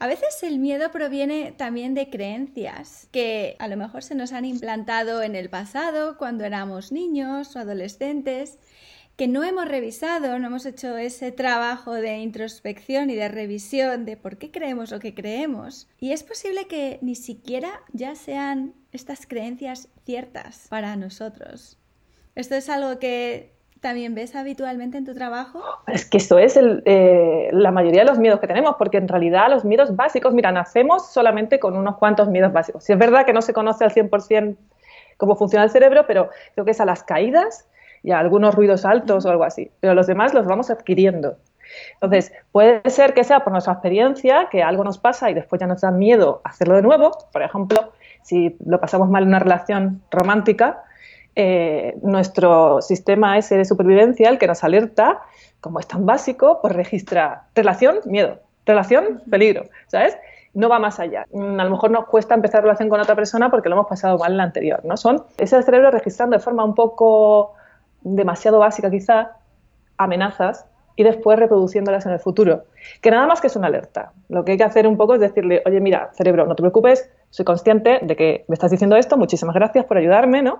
[0.00, 4.46] A veces el miedo proviene también de creencias que a lo mejor se nos han
[4.46, 8.58] implantado en el pasado, cuando éramos niños o adolescentes,
[9.16, 14.16] que no hemos revisado, no hemos hecho ese trabajo de introspección y de revisión de
[14.16, 15.86] por qué creemos lo que creemos.
[15.98, 21.79] Y es posible que ni siquiera ya sean estas creencias ciertas para nosotros.
[22.34, 25.62] ¿Esto es algo que también ves habitualmente en tu trabajo?
[25.86, 29.48] Es que esto es eh, la mayoría de los miedos que tenemos, porque en realidad
[29.50, 32.84] los miedos básicos, mira, nacemos solamente con unos cuantos miedos básicos.
[32.84, 34.56] Si es verdad que no se conoce al 100%
[35.16, 37.68] cómo funciona el cerebro, pero creo que es a las caídas
[38.02, 39.70] y a algunos ruidos altos o algo así.
[39.80, 41.36] Pero los demás los vamos adquiriendo.
[41.94, 45.66] Entonces, puede ser que sea por nuestra experiencia, que algo nos pasa y después ya
[45.66, 47.12] nos da miedo hacerlo de nuevo.
[47.32, 50.82] Por ejemplo, si lo pasamos mal en una relación romántica,
[51.36, 55.20] eh, nuestro sistema ese de supervivencia, el que nos alerta,
[55.60, 60.16] como es tan básico, pues registra relación, miedo, relación, peligro, ¿sabes?
[60.54, 61.26] No va más allá.
[61.32, 64.18] Mm, a lo mejor nos cuesta empezar relación con otra persona porque lo hemos pasado
[64.18, 64.96] mal en la anterior, ¿no?
[64.96, 67.54] Son ese cerebro registrando de forma un poco
[68.02, 69.36] demasiado básica quizá
[69.96, 70.66] amenazas
[70.96, 72.64] y después reproduciéndolas en el futuro.
[73.00, 74.12] Que nada más que es una alerta.
[74.28, 77.10] Lo que hay que hacer un poco es decirle, oye, mira, cerebro, no te preocupes,
[77.30, 80.58] soy consciente de que me estás diciendo esto, muchísimas gracias por ayudarme, ¿no?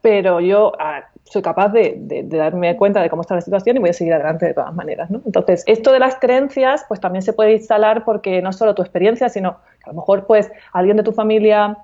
[0.00, 3.90] Pero yo ah, soy capaz de, darme cuenta de cómo está la situación y voy
[3.90, 5.22] a seguir adelante de todas maneras, ¿no?
[5.24, 9.28] Entonces, esto de las creencias, pues también se puede instalar porque no solo tu experiencia,
[9.28, 11.78] sino que a lo mejor, pues, alguien de tu familia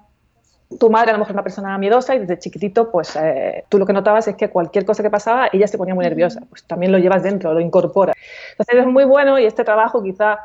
[0.79, 3.79] tu madre a lo mejor es una persona miedosa y desde chiquitito, pues eh, tú
[3.79, 6.43] lo que notabas es que cualquier cosa que pasaba, ella se ponía muy nerviosa.
[6.49, 8.17] Pues también lo llevas dentro, lo incorporas.
[8.53, 10.41] Entonces es muy bueno y este trabajo quizá,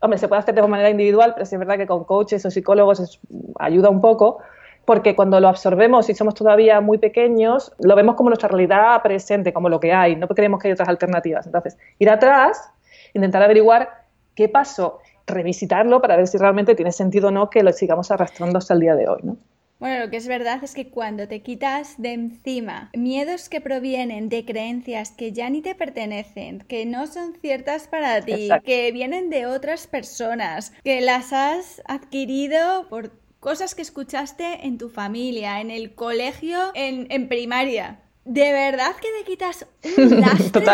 [0.00, 2.50] hombre, se puede hacer de manera individual, pero sí es verdad que con coaches o
[2.50, 3.20] psicólogos
[3.58, 4.38] ayuda un poco,
[4.84, 9.52] porque cuando lo absorbemos y somos todavía muy pequeños, lo vemos como nuestra realidad presente,
[9.52, 11.46] como lo que hay, no creemos que hay otras alternativas.
[11.46, 12.70] Entonces, ir atrás,
[13.14, 13.88] intentar averiguar
[14.34, 18.58] qué pasó, revisitarlo para ver si realmente tiene sentido o no que lo sigamos arrastrando
[18.58, 19.36] hasta el día de hoy, ¿no?
[19.82, 24.28] Bueno, lo que es verdad es que cuando te quitas de encima miedos que provienen
[24.28, 29.28] de creencias que ya ni te pertenecen, que no son ciertas para ti, que vienen
[29.28, 35.72] de otras personas, que las has adquirido por cosas que escuchaste en tu familia, en
[35.72, 37.98] el colegio, en, en primaria.
[38.24, 39.66] De verdad que te quitas
[39.98, 40.64] un lastre,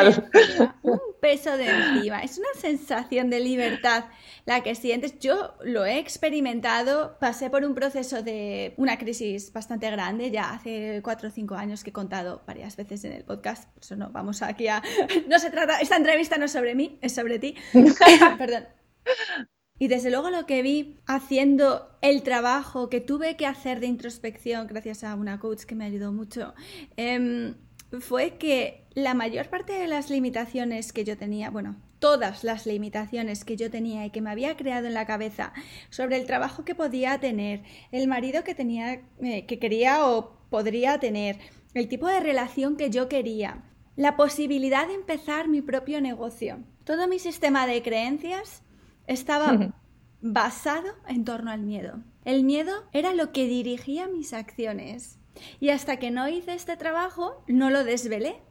[0.83, 2.21] un peso de encima.
[2.21, 4.05] Es una sensación de libertad
[4.45, 5.19] la que sientes.
[5.19, 11.01] Yo lo he experimentado, pasé por un proceso de una crisis bastante grande, ya hace
[11.03, 13.69] cuatro o cinco años que he contado varias veces en el podcast.
[13.73, 14.83] Por eso no vamos aquí a.
[15.29, 15.79] No se trata.
[15.81, 17.55] Esta entrevista no es sobre mí, es sobre ti.
[18.39, 18.67] Perdón.
[19.79, 24.67] Y desde luego lo que vi haciendo el trabajo que tuve que hacer de introspección,
[24.67, 26.55] gracias a una coach que me ayudó mucho,
[26.97, 27.55] em,
[28.01, 33.45] fue que la mayor parte de las limitaciones que yo tenía, bueno, todas las limitaciones
[33.45, 35.53] que yo tenía y que me había creado en la cabeza
[35.91, 37.63] sobre el trabajo que podía tener,
[37.93, 41.39] el marido que tenía, eh, que quería o podría tener,
[41.75, 43.63] el tipo de relación que yo quería,
[43.97, 48.63] la posibilidad de empezar mi propio negocio, todo mi sistema de creencias
[49.09, 49.73] estaba
[50.21, 52.01] basado en torno al miedo.
[52.25, 55.19] El miedo era lo que dirigía mis acciones.
[55.61, 58.43] Y hasta que no hice este trabajo, no lo desvelé.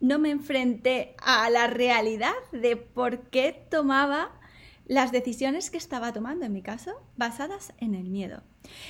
[0.00, 4.38] No me enfrenté a la realidad de por qué tomaba
[4.86, 8.42] las decisiones que estaba tomando, en mi caso, basadas en el miedo.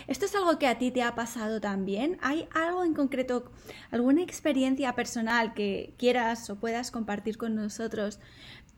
[0.07, 2.19] ¿Esto es algo que a ti te ha pasado también?
[2.21, 3.51] ¿Hay algo en concreto,
[3.91, 8.21] alguna experiencia personal que quieras o puedas compartir con nosotros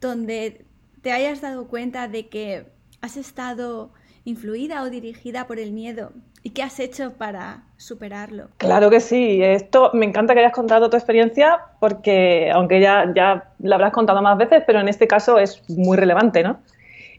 [0.00, 0.64] donde
[1.02, 2.66] te hayas dado cuenta de que
[3.00, 3.90] has estado
[4.24, 8.48] influida o dirigida por el miedo y qué has hecho para superarlo.
[8.58, 13.50] Claro que sí, esto me encanta que hayas contado tu experiencia porque aunque ya, ya
[13.58, 16.60] la habrás contado más veces, pero en este caso es muy relevante, ¿no?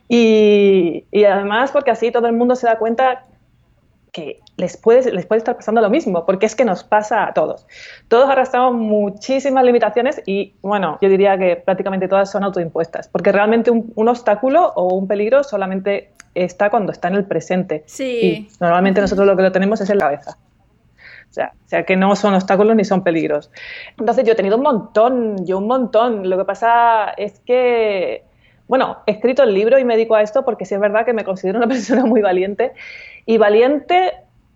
[0.07, 3.25] Y, y además porque así todo el mundo se da cuenta
[4.11, 7.33] que les puede, les puede estar pasando lo mismo, porque es que nos pasa a
[7.33, 7.65] todos.
[8.09, 13.71] Todos arrastramos muchísimas limitaciones y, bueno, yo diría que prácticamente todas son autoimpuestas, porque realmente
[13.71, 17.83] un, obstáculo o un peligro solamente está cuando está en el presente.
[17.85, 18.19] Sí.
[18.21, 20.37] Y normalmente nosotros lo que lo tenemos es en la cabeza.
[21.29, 23.49] O sea, o sea, que no son obstáculos ni son peligros.
[23.97, 26.29] Entonces yo he tenido un montón, yo un montón.
[26.29, 28.25] Lo que pasa es que
[28.71, 31.11] bueno, he escrito el libro y me dedico a esto porque sí es verdad que
[31.11, 32.71] me considero una persona muy valiente.
[33.25, 34.13] Y valiente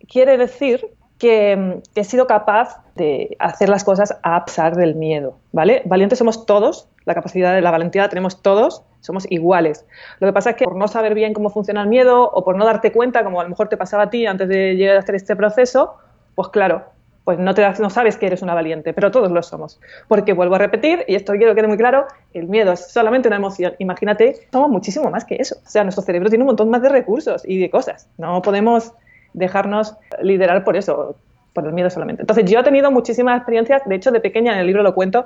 [0.08, 5.82] quiere decir que, he sido capaz de hacer las cosas a pesar del miedo, ¿vale?
[5.86, 9.86] Valientes somos todos, la capacidad de la valentía la tenemos todos, somos iguales.
[10.20, 12.58] Lo que pasa es que por no saber bien cómo funciona el miedo o por
[12.58, 15.00] no darte cuenta, como a lo mejor te pasaba a ti antes de llegar a
[15.00, 15.96] hacer este proceso,
[16.36, 16.86] pues claro,
[17.26, 19.82] pues no, te no sabes que eres una valiente, pero todos lo somos.
[20.08, 23.28] Porque vuelvo a repetir, y esto quiero que quede muy claro, el miedo es solamente
[23.28, 23.74] una emoción.
[23.80, 25.56] Imagínate, somos muchísimo más que eso.
[25.66, 28.08] O sea, nuestro cerebro tiene un montón más de recursos y de cosas.
[28.20, 28.94] No podemos
[29.34, 31.16] dejarnos liderar por eso,
[31.54, 32.22] por el miedo solamente.
[32.22, 35.26] Entonces, yo he tenido muchísimas experiencias, de hecho, de pequeña, en el libro lo cuento,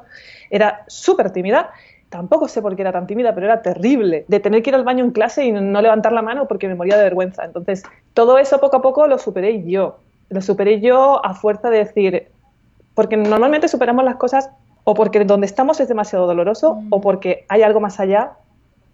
[0.50, 1.70] era súper tímida.
[2.08, 4.24] Tampoco sé por qué era tan tímida, pero era terrible.
[4.30, 6.76] De tener que ir al baño en clase y no levantar la mano porque me
[6.76, 7.44] moría de vergüenza.
[7.44, 7.84] Entonces,
[8.14, 12.28] todo eso poco a poco lo superé yo lo superé yo a fuerza de decir,
[12.94, 14.50] porque normalmente superamos las cosas
[14.84, 17.02] o porque donde estamos es demasiado doloroso o mm.
[17.02, 18.34] porque hay algo más allá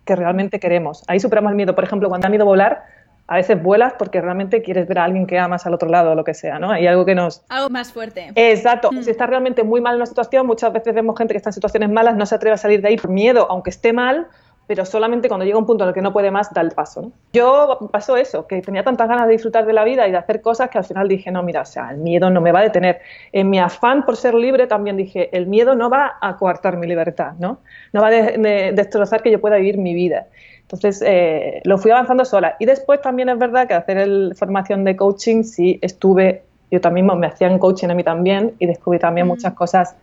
[0.06, 1.04] que realmente queremos.
[1.08, 1.76] Ahí superamos el miedo.
[1.76, 2.84] Por ejemplo, cuando da miedo volar,
[3.28, 6.16] a veces vuelas porque realmente quieres ver a alguien que amas al otro lado o
[6.16, 6.72] lo que sea, ¿no?
[6.72, 7.44] Hay algo que nos...
[7.50, 8.32] Algo más fuerte.
[8.36, 8.92] Exacto.
[8.92, 9.04] Mm.
[9.04, 11.54] Si está realmente muy mal en una situación, muchas veces vemos gente que está en
[11.54, 14.28] situaciones malas, no se atreve a salir de ahí por miedo, aunque esté mal,
[14.68, 17.02] pero solamente cuando llega un punto en el que no puede más, da el paso.
[17.04, 17.12] ¿no?
[17.34, 20.42] Yo pasó eso, que tenía tantas ganas de disfrutar de la vida y de hacer
[20.42, 22.64] cosas que al final dije, no, mira, o sea, el miedo no me va a
[22.64, 23.02] detener.
[23.32, 26.88] En mi afán por ser libre también dije, el miedo no va a coartar mi
[26.88, 27.60] libertad, ¿no?
[27.94, 30.28] No va a destrozar que yo pueda vivir mi vida.
[30.62, 32.56] Entonces, eh, lo fui avanzando sola.
[32.60, 37.06] Y después también es verdad que hacer el, formación de coaching, sí estuve, yo también
[37.06, 39.30] me hacían coaching a mí también y descubrí también mm.
[39.30, 39.96] muchas cosas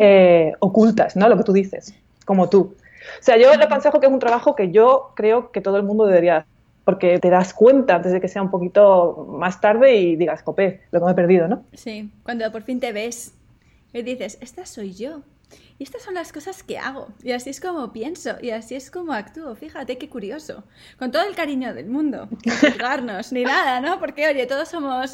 [0.00, 1.28] eh, ocultas, ¿no?
[1.28, 1.94] Lo que tú dices,
[2.24, 2.74] como tú.
[3.20, 5.82] O sea, yo le aconsejo que es un trabajo que yo creo que todo el
[5.82, 6.50] mundo debería hacer,
[6.84, 10.82] porque te das cuenta antes de que sea un poquito más tarde y digas, copé,
[10.92, 11.64] lo que me he perdido, ¿no?
[11.72, 13.34] Sí, cuando por fin te ves
[13.92, 15.22] y dices, esta soy yo.
[15.78, 17.08] Y estas son las cosas que hago.
[17.22, 18.36] Y así es como pienso.
[18.40, 19.54] Y así es como actúo.
[19.54, 20.64] Fíjate qué curioso.
[20.98, 22.28] Con todo el cariño del mundo.
[22.44, 23.98] Sin juzgarnos ni nada, ¿no?
[23.98, 25.12] Porque, oye, todos somos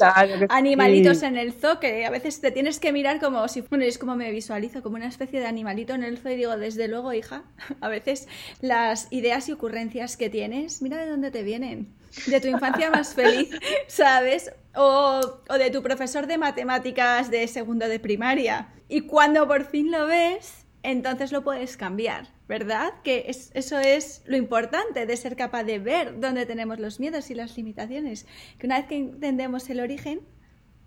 [0.49, 3.61] animalitos en el zoo que a veces te tienes que mirar como si...
[3.61, 6.57] Bueno, es como me visualizo, como una especie de animalito en el zoo y digo,
[6.57, 7.43] desde luego, hija,
[7.81, 8.27] a veces
[8.61, 11.93] las ideas y ocurrencias que tienes, mira de dónde te vienen.
[12.27, 13.49] De tu infancia más feliz,
[13.87, 14.51] ¿sabes?
[14.75, 20.07] O, de tu profesor de matemáticas de segundo de primaria y cuando por fin lo
[20.07, 22.93] ves, entonces lo puedes cambiar, ¿verdad?
[23.03, 27.35] Que eso es lo importante de ser capaz de ver dónde tenemos los miedos y
[27.35, 28.25] las limitaciones.
[28.57, 30.21] Que una vez que entendemos el origen,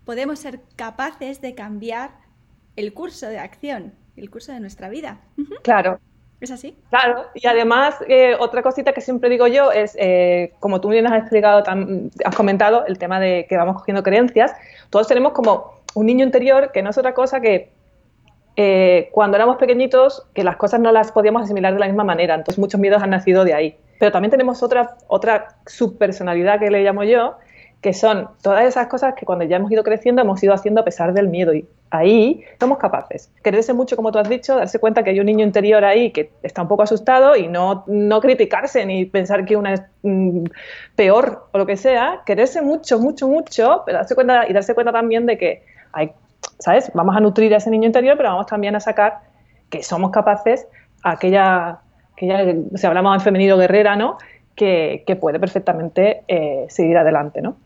[0.05, 2.19] podemos ser capaces de cambiar
[2.75, 5.21] el curso de acción, el curso de nuestra vida.
[5.63, 5.99] Claro.
[6.39, 6.77] ¿Es así?
[6.89, 11.07] Claro, y además eh, otra cosita que siempre digo yo es, eh, como tú bien
[11.07, 11.63] has explicado,
[12.25, 14.53] has comentado, el tema de que vamos cogiendo creencias,
[14.91, 17.71] todos tenemos como un niño interior que no es otra cosa que
[18.55, 22.35] eh, cuando éramos pequeñitos que las cosas no las podíamos asimilar de la misma manera,
[22.35, 23.77] entonces muchos miedos han nacido de ahí.
[23.99, 27.37] Pero también tenemos otra, otra subpersonalidad que le llamo yo,
[27.81, 30.83] que son todas esas cosas que cuando ya hemos ido creciendo hemos ido haciendo a
[30.83, 33.31] pesar del miedo y ahí somos capaces.
[33.43, 36.31] Quererse mucho, como tú has dicho, darse cuenta que hay un niño interior ahí que
[36.43, 40.45] está un poco asustado y no, no criticarse ni pensar que una es mm,
[40.95, 44.91] peor o lo que sea, quererse mucho, mucho, mucho, pero darse cuenta y darse cuenta
[44.91, 45.63] también de que
[45.93, 46.11] hay
[46.59, 46.91] ¿sabes?
[46.93, 49.19] Vamos a nutrir a ese niño interior, pero vamos también a sacar
[49.69, 50.67] que somos capaces,
[51.03, 51.79] aquella,
[52.13, 54.17] aquella si hablamos en femenino guerrera, ¿no?
[54.55, 57.57] Que, puede perfectamente eh, seguir adelante, ¿no?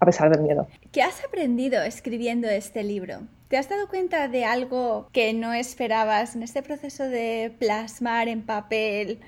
[0.00, 0.66] A pesar del miedo.
[0.92, 3.20] ¿Qué has aprendido escribiendo este libro?
[3.48, 8.42] ¿Te has dado cuenta de algo que no esperabas en este proceso de plasmar en
[8.42, 9.20] papel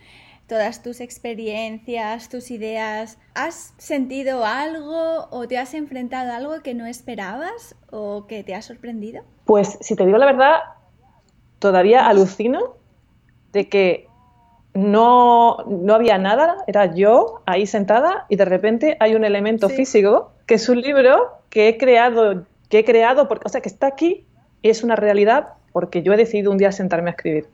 [0.50, 3.18] todas tus experiencias, tus ideas.
[3.34, 8.56] ¿Has sentido algo o te has enfrentado a algo que no esperabas o que te
[8.56, 9.22] ha sorprendido?
[9.44, 10.56] Pues si te digo la verdad,
[11.60, 12.74] todavía alucino
[13.52, 14.08] de que
[14.74, 20.32] no, no había nada, era yo ahí sentada y de repente hay un elemento físico
[20.50, 23.86] que es un libro que he creado, que he creado, porque, o sea, que está
[23.86, 24.26] aquí
[24.62, 27.46] y es una realidad porque yo he decidido un día sentarme a escribir.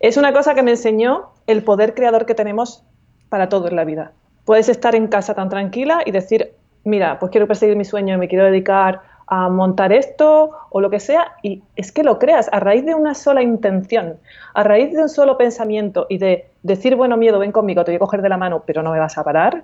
[0.00, 2.82] Es una cosa que me enseñó el poder creador que tenemos
[3.28, 4.12] para todo en la vida.
[4.46, 8.16] Puedes estar en casa tan tranquila y decir, mira, pues quiero perseguir mi sueño y
[8.16, 12.48] me quiero dedicar a montar esto o lo que sea, y es que lo creas
[12.52, 14.16] a raíz de una sola intención,
[14.54, 17.96] a raíz de un solo pensamiento y de decir, bueno, miedo, ven conmigo, te voy
[17.96, 19.62] a coger de la mano, pero no me vas a parar,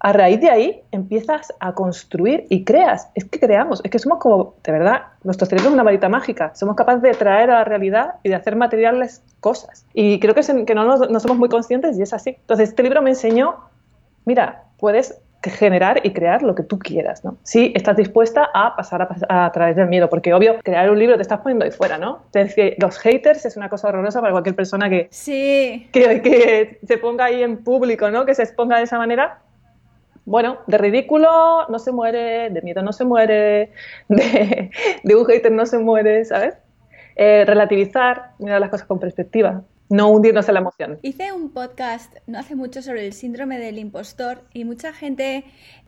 [0.00, 3.08] a raíz de ahí empiezas a construir y creas.
[3.14, 6.54] Es que creamos, es que somos como, de verdad, nuestro cerebro es una varita mágica.
[6.54, 9.86] Somos capaces de traer a la realidad y de hacer materiales cosas.
[9.94, 12.30] Y creo que, que no, no somos muy conscientes y es así.
[12.30, 13.56] Entonces, este libro me enseñó,
[14.24, 17.36] mira, puedes generar y crear lo que tú quieras, ¿no?
[17.42, 21.22] Si estás dispuesta a pasar a, través del miedo, porque obvio, crear un libro te
[21.22, 22.22] estás poniendo ahí fuera, ¿no?
[22.78, 25.88] los haters es una cosa horrorosa para cualquier persona que, sí.
[25.92, 28.24] que, que se ponga ahí en público, ¿no?
[28.26, 29.38] Que se exponga de esa manera,
[30.26, 33.72] bueno, de ridículo no se muere, de miedo no se muere,
[34.08, 36.54] de, un hater no se muere, ¿sabes?
[37.14, 40.98] Eh, relativizar, mirar las cosas con perspectiva, no hundirnos en la emoción.
[41.02, 45.44] Hice un podcast no hace mucho sobre el síndrome del impostor y mucha gente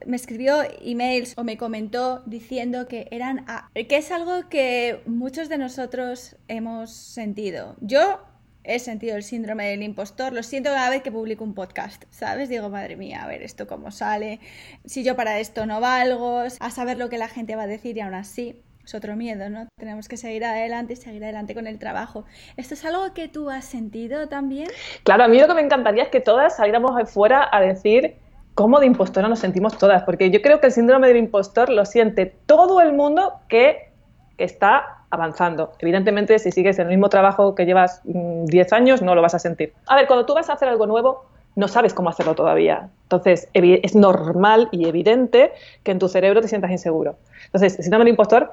[0.07, 5.59] me escribió emails o me comentó diciendo que eran que es algo que muchos de
[5.59, 7.75] nosotros hemos sentido.
[7.81, 8.21] Yo
[8.69, 12.51] he sentido el síndrome del impostor, lo siento cada vez que publico un podcast, ¿sabes?
[12.51, 14.41] Digo, madre mía, a ver esto cómo sale,
[14.85, 17.97] si yo para esto no valgo, a saber lo que la gente va a decir
[17.97, 19.69] y aún así es otro miedo, ¿no?
[19.79, 22.27] Tenemos que seguir adelante y seguir adelante con el trabajo.
[22.59, 24.69] ¿Esto es algo que tú has sentido también?
[25.03, 28.17] Claro, a mí lo que me encantaría es que todas saliéramos afuera a decir
[28.55, 31.87] cómo de impostora nos sentimos todas, porque yo creo que el síndrome del impostor lo
[31.87, 33.93] siente todo el mundo que
[34.37, 35.73] está avanzando.
[35.79, 39.35] Evidentemente, si sigues en el mismo trabajo que llevas 10 mm, años, no lo vas
[39.35, 39.73] a sentir.
[39.87, 41.25] A ver, cuando tú vas a hacer algo nuevo,
[41.57, 42.89] no sabes cómo hacerlo todavía.
[43.05, 45.53] Entonces, es normal y evidente
[45.83, 47.17] que en tu cerebro te sientas inseguro.
[47.47, 48.53] Entonces, el síndrome del impostor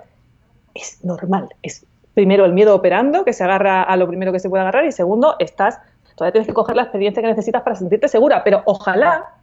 [0.73, 1.49] es normal.
[1.61, 4.85] Es primero el miedo operando, que se agarra a lo primero que se puede agarrar,
[4.85, 5.79] y segundo, estás,
[6.15, 8.43] todavía tienes que coger la experiencia que necesitas para sentirte segura.
[8.43, 9.34] Pero ojalá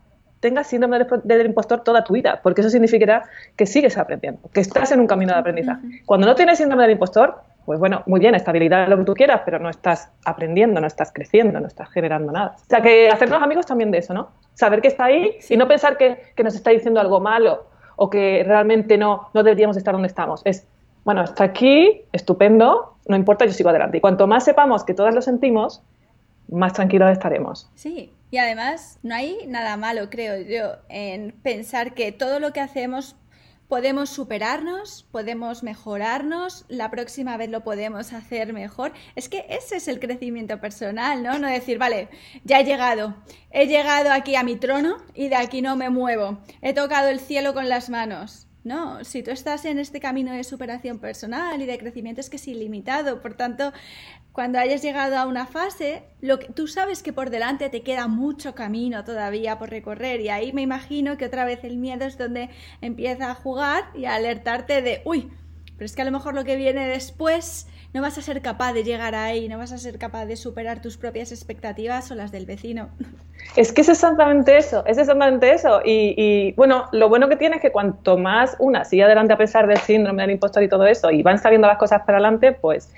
[0.42, 3.22] tengas síndrome del impostor toda tu vida, porque eso significará
[3.56, 6.02] que sigues aprendiendo, que estás en un camino de aprendizaje.
[6.04, 9.42] Cuando no tienes síndrome del impostor, pues bueno, muy bien, estabilidad lo que tú quieras,
[9.44, 12.56] pero no estás aprendiendo, no estás creciendo, no estás generando nada.
[12.56, 14.30] O sea, que hacernos amigos también de eso, ¿no?
[14.54, 18.42] Saber que está ahí y no pensar que, nos está diciendo algo malo o que
[18.44, 20.42] realmente no, no deberíamos estar donde estamos.
[20.44, 20.66] Es
[21.04, 23.98] bueno, está aquí, estupendo, no importa, yo sigo adelante.
[23.98, 25.82] Y cuanto más sepamos que todas lo sentimos,
[26.48, 27.70] más tranquilos estaremos.
[27.74, 32.60] Sí, y además no hay nada malo, creo yo, en pensar que todo lo que
[32.60, 33.14] hacemos
[33.68, 38.92] podemos superarnos, podemos mejorarnos, la próxima vez lo podemos hacer mejor.
[39.16, 41.38] Es que ese es el crecimiento personal, ¿no?
[41.38, 42.08] No decir, vale,
[42.42, 43.14] ya he llegado,
[43.50, 47.20] he llegado aquí a mi trono y de aquí no me muevo, he tocado el
[47.20, 48.48] cielo con las manos.
[48.64, 52.36] No, si tú estás en este camino de superación personal y de crecimiento es que
[52.36, 53.20] es ilimitado.
[53.20, 53.72] Por tanto,
[54.32, 58.08] cuando hayas llegado a una fase, lo que, tú sabes que por delante te queda
[58.08, 62.16] mucho camino todavía por recorrer y ahí me imagino que otra vez el miedo es
[62.16, 62.48] donde
[62.80, 65.30] empieza a jugar y a alertarte de, uy,
[65.76, 68.72] pero es que a lo mejor lo que viene después no vas a ser capaz
[68.72, 72.32] de llegar ahí, no vas a ser capaz de superar tus propias expectativas o las
[72.32, 72.88] del vecino.
[73.54, 75.82] Es que es exactamente eso, es exactamente eso.
[75.84, 79.66] Y, bueno, lo bueno que tiene es que cuanto más una sigue adelante a pesar
[79.66, 82.92] del síndrome del impostor y todo eso, y van saliendo las cosas para adelante, pues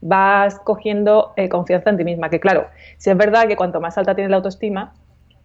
[0.00, 2.28] vas cogiendo eh, confianza en ti misma.
[2.28, 4.94] Que claro, si es verdad que cuanto más alta tienes la autoestima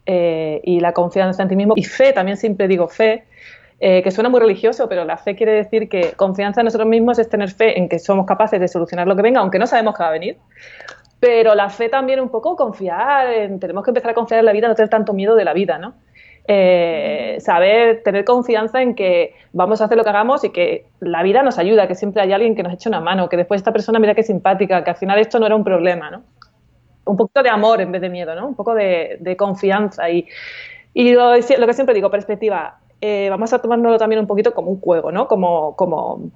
[0.08, 3.26] eh, y la confianza en ti mismo, y fe, también siempre digo fe,
[3.80, 7.19] eh, que suena muy religioso, pero la fe quiere decir que confianza en nosotros mismos
[7.19, 9.95] es tener fe en que somos capaces de solucionar lo que venga, aunque no sabemos
[9.95, 10.38] qué va a venir.
[11.19, 14.53] Pero la fe también un poco confiar, en, tenemos que empezar a confiar en la
[14.53, 15.95] vida, no tener tanto miedo de la vida, ¿no?
[16.47, 21.23] Eh, saber, tener confianza en que vamos a hacer lo que hagamos y que la
[21.23, 23.73] vida nos ayuda, que siempre hay alguien que nos eche una mano, que después esta
[23.73, 26.23] persona mira que es simpática, que al final esto no era un problema, ¿no?
[27.05, 28.47] Un poquito de amor en vez de miedo, ¿no?
[28.47, 30.28] Un poco de, confianza y,
[30.93, 32.80] y lo, que siempre digo, perspectiva.
[33.08, 35.28] Eh, vamos a tomárnoslo también un poquito como un juego, ¿no?
[35.28, 36.32] Como, como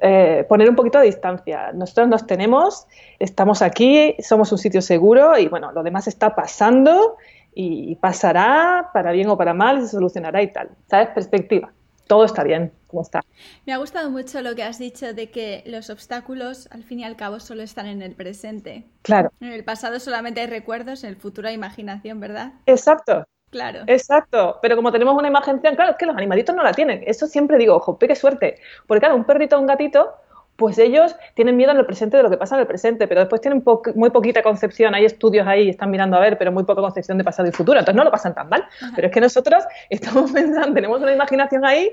[0.00, 1.70] eh, poner un poquito de distancia.
[1.72, 2.88] Nosotros nos tenemos,
[3.20, 7.16] estamos aquí, somos un sitio seguro y bueno, lo demás está pasando
[7.54, 10.70] y pasará para bien o para mal y se solucionará y tal.
[10.88, 11.10] ¿Sabes?
[11.10, 11.72] Perspectiva.
[12.08, 13.20] Todo está bien, como está.
[13.66, 17.04] Me ha gustado mucho lo que has dicho de que los obstáculos, al fin y
[17.04, 18.84] al cabo, solo están en el presente.
[19.02, 19.30] Claro.
[19.40, 22.54] En el pasado solamente hay recuerdos, en el futuro hay imaginación, ¿verdad?
[22.66, 23.24] Exacto.
[23.50, 23.80] Claro.
[23.86, 27.02] Exacto, pero como tenemos una imaginación, claro, es que los animalitos no la tienen.
[27.06, 28.60] Eso siempre digo, ojo, qué suerte.
[28.86, 30.14] Porque claro, un perrito o un gatito,
[30.54, 33.20] pues ellos tienen miedo en el presente de lo que pasa en el presente, pero
[33.20, 36.80] después tienen muy poquita concepción, hay estudios ahí, están mirando a ver, pero muy poca
[36.80, 38.64] concepción de pasado y futuro, entonces no lo pasan tan mal.
[38.94, 41.92] Pero es que nosotros estamos pensando, tenemos una imaginación ahí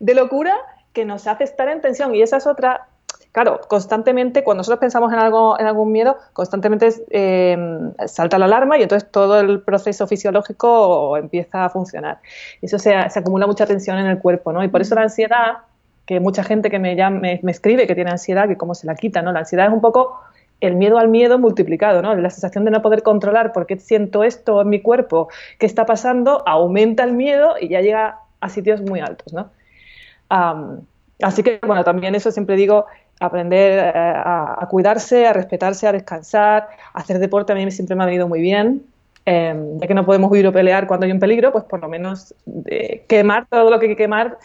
[0.00, 0.54] de locura
[0.92, 2.88] que nos hace estar en tensión y esa es otra
[3.38, 8.76] claro, constantemente, cuando nosotros pensamos en algo, en algún miedo, constantemente em, salta la alarma
[8.78, 12.18] y entonces todo el proceso fisiológico empieza a funcionar.
[12.60, 14.64] Y eso se, acumula mucha tensión en el cuerpo, ¿no?
[14.64, 15.58] Y por eso la ansiedad,
[16.04, 18.96] que mucha gente que me, llama, me, escribe que tiene ansiedad, que cómo se la
[18.96, 19.30] quita, ¿no?
[19.30, 20.18] La ansiedad es un poco
[20.60, 22.16] el miedo al miedo multiplicado, ¿no?
[22.16, 25.28] La sensación de no poder controlar por qué siento esto en mi cuerpo,
[25.60, 29.50] qué está pasando, aumenta el miedo y ya llega a sitios muy altos, ¿no?
[31.22, 32.86] así que, bueno, también eso siempre digo,
[33.20, 38.02] aprender eh, a, cuidarse, a respetarse, a descansar, a hacer deporte a mí siempre me
[38.02, 38.84] ha venido muy bien.
[39.24, 41.88] Em, ya que no podemos huir o pelear cuando hay un peligro, pues por lo
[41.88, 42.34] menos
[43.06, 44.38] quemar todo lo que hay que quemar,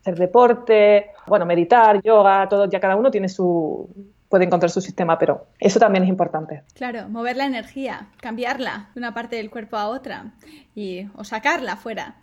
[0.00, 3.88] hacer deporte, bueno, meditar, yoga, todo, ya cada uno tiene su,
[4.28, 6.62] puede encontrar su sistema, pero eso también es importante.
[6.74, 10.32] Claro, mover la energía, cambiarla de una parte del cuerpo a otra
[10.74, 12.16] y, o sacarla fuera.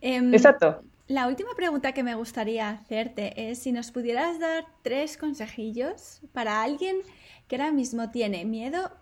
[0.00, 0.82] Em, Exacto.
[1.10, 6.62] La última pregunta que me gustaría hacerte es si nos pudieras dar tres consejillos para
[6.62, 6.98] alguien
[7.48, 8.92] que ahora mismo tiene miedo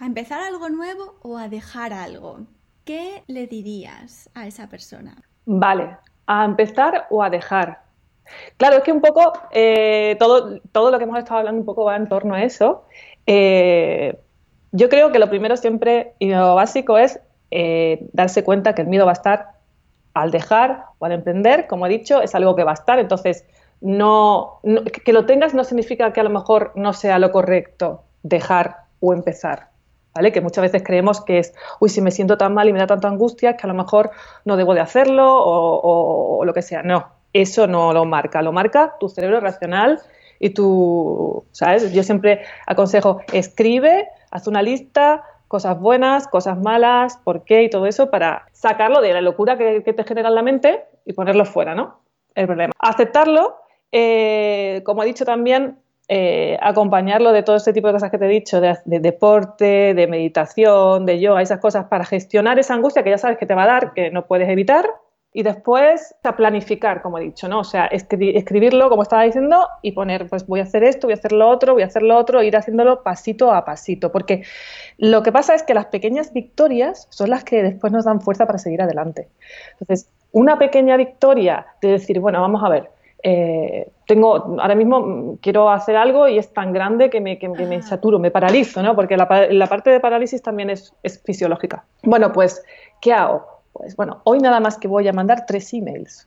[0.00, 2.40] a empezar algo nuevo o a dejar algo.
[2.84, 5.22] ¿Qué le dirías a esa persona?
[5.44, 7.80] Vale, a empezar o a dejar.
[8.56, 11.84] Claro, es que un poco eh, todo, todo lo que hemos estado hablando un poco
[11.84, 12.86] va en torno a eso.
[13.24, 14.18] Eh,
[14.72, 17.20] yo creo que lo primero siempre y lo básico es
[17.52, 19.55] eh, darse cuenta que el miedo va a estar
[20.16, 22.98] al dejar o al emprender, como he dicho, es algo que va a estar.
[22.98, 23.44] Entonces,
[23.82, 24.60] no,
[25.04, 29.12] que lo tengas no significa que a lo mejor no sea lo correcto dejar o
[29.12, 29.68] empezar.
[30.14, 30.32] ¿Vale?
[30.32, 32.86] Que muchas veces creemos que es, uy, si me siento tan mal y me da
[32.86, 34.10] tanta angustia que a lo mejor
[34.46, 36.82] no debo de hacerlo o, lo que sea.
[36.82, 40.00] No, eso no lo marca, lo marca tu cerebro racional
[40.38, 41.92] y tu, ¿sabes?
[41.92, 47.86] Yo siempre aconsejo, escribe, haz una lista, cosas buenas, cosas malas, por qué y todo
[47.86, 51.74] eso para sacarlo de la locura que, te genera en la mente y ponerlo fuera,
[51.74, 52.00] ¿no?
[52.34, 52.72] El problema.
[52.78, 53.56] Aceptarlo,
[53.92, 55.78] eh, como he dicho también,
[56.08, 60.06] eh, acompañarlo de todo este tipo de cosas que te he dicho, de, deporte, de
[60.06, 63.64] meditación, de yoga, esas cosas para gestionar esa angustia que ya sabes que te va
[63.64, 64.88] a dar, que no puedes evitar,
[65.36, 67.60] y después a planificar, como he dicho, ¿no?
[67.60, 71.16] O sea, escribirlo, como estaba diciendo, y poner, pues voy a hacer esto, voy a
[71.16, 74.44] hacer lo otro, voy a hacer lo otro, ir haciéndolo pasito a pasito, porque
[74.96, 78.46] lo que pasa es que las pequeñas victorias son las que después nos dan fuerza
[78.46, 79.28] para seguir adelante.
[79.72, 82.90] Entonces, una pequeña victoria de decir, bueno, vamos a ver,
[83.22, 87.82] eh, tengo, ahora mismo quiero hacer algo y es tan grande que me, que, me
[87.82, 88.96] saturo, me paralizo, ¿no?
[88.96, 91.84] Porque la, parte de parálisis también es, es, fisiológica.
[92.04, 92.64] Bueno, pues,
[93.02, 93.55] ¿qué hago?
[93.76, 96.26] Pues bueno, hoy nada más que voy a mandar tres emails,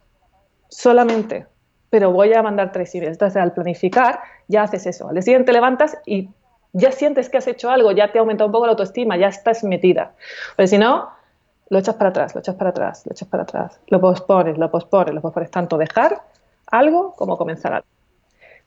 [0.70, 1.47] solamente,
[1.89, 3.14] pero voy a mandar tres emails.
[3.14, 5.08] Entonces, al planificar, ya haces eso.
[5.08, 6.30] Al día siguiente levantas y
[6.74, 9.28] ya sientes que has hecho algo, ya te ha aumentado un poco la autoestima, ya
[9.28, 10.14] estás metida.
[10.56, 11.10] Pero si no,
[11.70, 14.70] lo echas para atrás, lo echas para atrás, lo echas para atrás, lo pospones, lo
[14.70, 15.50] pospones, lo pospones.
[15.50, 16.22] Tanto dejar
[16.68, 17.88] algo como comenzar algo.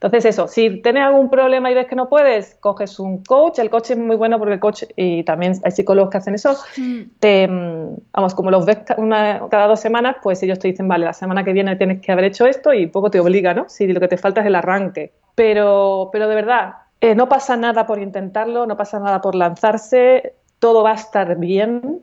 [0.03, 3.70] Entonces eso, si tienes algún problema y ves que no puedes, coges un coach, el
[3.70, 7.03] coach es muy bueno porque el coach, y también hay psicólogos que hacen eso, mm.
[7.20, 11.12] te, mm, vamos, como los ves cada dos semanas, pues ellos te dicen, vale, la
[11.12, 13.68] semana que viene tienes que haber hecho esto y poco te obliga, ¿no?
[13.68, 15.12] Si lo que te falta es el arranque.
[15.36, 20.34] Pero, pero de verdad, eh, no pasa nada por intentarlo, no pasa nada por lanzarse,
[20.59, 22.00] todo va a estar bien.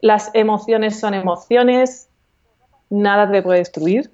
[0.00, 2.08] Las emociones son emociones,
[2.90, 4.08] nada te puede destruir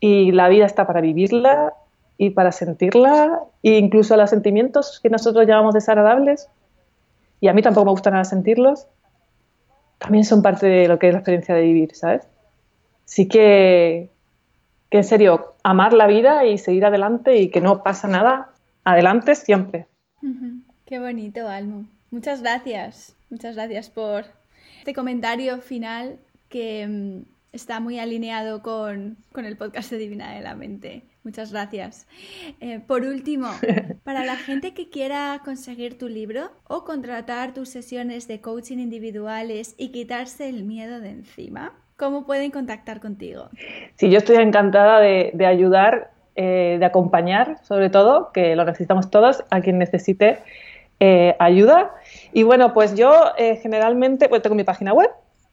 [0.00, 1.72] y la vida está para vivirla
[2.22, 6.50] y para sentirla, e incluso los sentimientos que nosotros llamamos desagradables,
[7.40, 8.86] y a mí tampoco me gusta nada sentirlos,
[9.96, 12.28] también son parte de lo que es la experiencia de vivir, ¿sabes?
[13.06, 14.10] Sí que,
[14.90, 18.50] que en serio, amar la vida y seguir adelante y que no pasa nada,
[18.84, 19.86] adelante siempre.
[20.84, 21.86] Qué bonito, Almo.
[22.10, 24.26] Muchas gracias, muchas gracias por
[24.76, 26.18] este comentario final
[26.50, 27.22] que mm,
[27.54, 31.04] está muy alineado con, el podcast de Divina de la Mente.
[31.22, 32.06] Muchas gracias.
[32.60, 33.48] Eh, por último,
[34.04, 39.74] para la gente que quiera conseguir tu libro o contratar tus sesiones de coaching individuales
[39.76, 43.50] y quitarse el miedo de encima, ¿cómo pueden contactar contigo?
[43.96, 49.44] Sí, yo estoy encantada de, ayudar, eh, de acompañar, sobre todo, que lo necesitamos todos,
[49.50, 50.38] a quien necesite
[51.00, 51.94] eh, ayuda.
[52.32, 53.12] Y bueno, pues yo
[53.62, 55.10] generalmente pues tengo mi página web,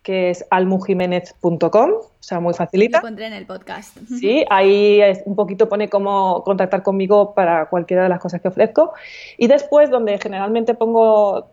[0.07, 2.99] que es almujiménez.com, o sea, muy facilita.
[2.99, 3.97] Lo pondré en el podcast.
[4.07, 8.93] Sí, ahí un poquito pone cómo contactar conmigo para cualquiera de las cosas que ofrezco.
[9.37, 11.49] Y después, donde generalmente pongo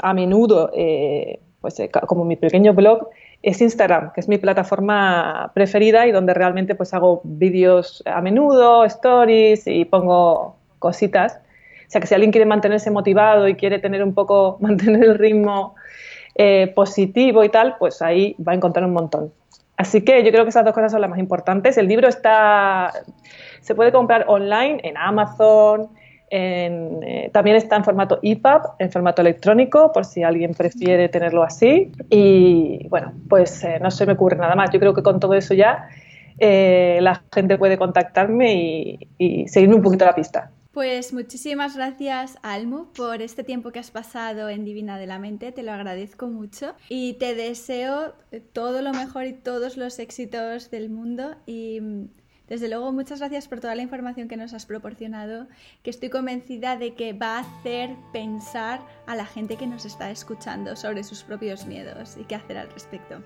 [0.00, 3.08] a menudo, eh, pues eh, como mi pequeño blog,
[3.42, 8.84] es Instagram, que es mi plataforma preferida y donde realmente pues hago vídeos a menudo,
[8.84, 11.40] stories y pongo cositas.
[11.88, 15.18] O sea que si alguien quiere mantenerse motivado y quiere tener un poco, mantener el
[15.18, 15.74] ritmo
[16.38, 19.32] eh, positivo y tal, pues ahí va a encontrar un montón.
[19.78, 21.78] Así que yo creo que esas dos cosas son las más importantes.
[21.78, 22.92] El libro está,
[23.62, 25.88] se puede comprar online en Amazon,
[26.30, 31.90] eh, también está en formato EPUB, en formato electrónico, por si alguien prefiere tenerlo así.
[32.10, 34.70] Y bueno, pues eh, no se me ocurre nada más.
[34.70, 35.88] Yo creo que con todo eso ya
[36.38, 40.50] la gente puede contactarme y, y seguirme un poquito la pista.
[40.76, 45.50] Pues muchísimas gracias, Almu, por este tiempo que has pasado en Divina de la Mente.
[45.50, 48.12] Te lo agradezco mucho y te deseo
[48.52, 51.34] todo lo mejor y todos los éxitos del mundo.
[51.46, 52.08] Y mm,
[52.48, 55.46] desde luego, muchas gracias por toda la información que nos has proporcionado,
[55.82, 60.10] que estoy convencida de que va a hacer pensar a la gente que nos está
[60.10, 63.22] escuchando sobre sus propios miedos y qué hacer al respecto.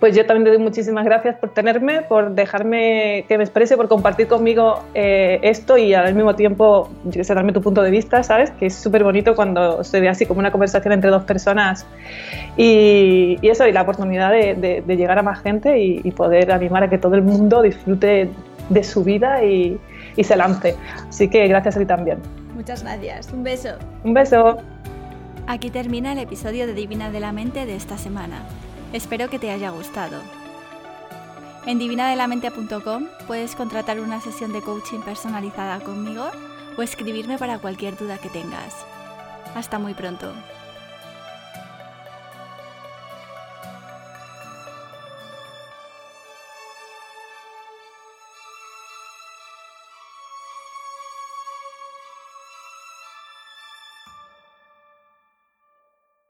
[0.00, 3.88] Pues yo también te doy muchísimas gracias por tenerme, por dejarme que me exprese, por
[3.88, 8.22] compartir conmigo eh, esto y al mismo tiempo yo sé, darme tu punto de vista,
[8.22, 8.52] ¿sabes?
[8.52, 11.84] Que es súper bonito cuando se ve así como una conversación entre dos personas
[12.56, 16.98] y, eso, y la oportunidad de, llegar a más gente y, poder animar a que
[16.98, 18.30] todo el mundo disfrute
[18.68, 19.78] de su vida y,
[20.16, 20.76] y se lance.
[21.08, 22.18] Así que gracias a ti también.
[22.54, 23.32] Muchas gracias.
[23.32, 23.70] Un beso.
[24.04, 24.58] Un beso.
[25.46, 28.42] Aquí termina el episodio de Divina de la Mente de esta semana.
[28.92, 30.22] Espero que te haya gustado.
[31.66, 36.30] En divinadelamente.com puedes contratar una sesión de coaching personalizada conmigo
[36.76, 38.74] o escribirme para cualquier duda que tengas.
[39.54, 40.32] Hasta muy pronto.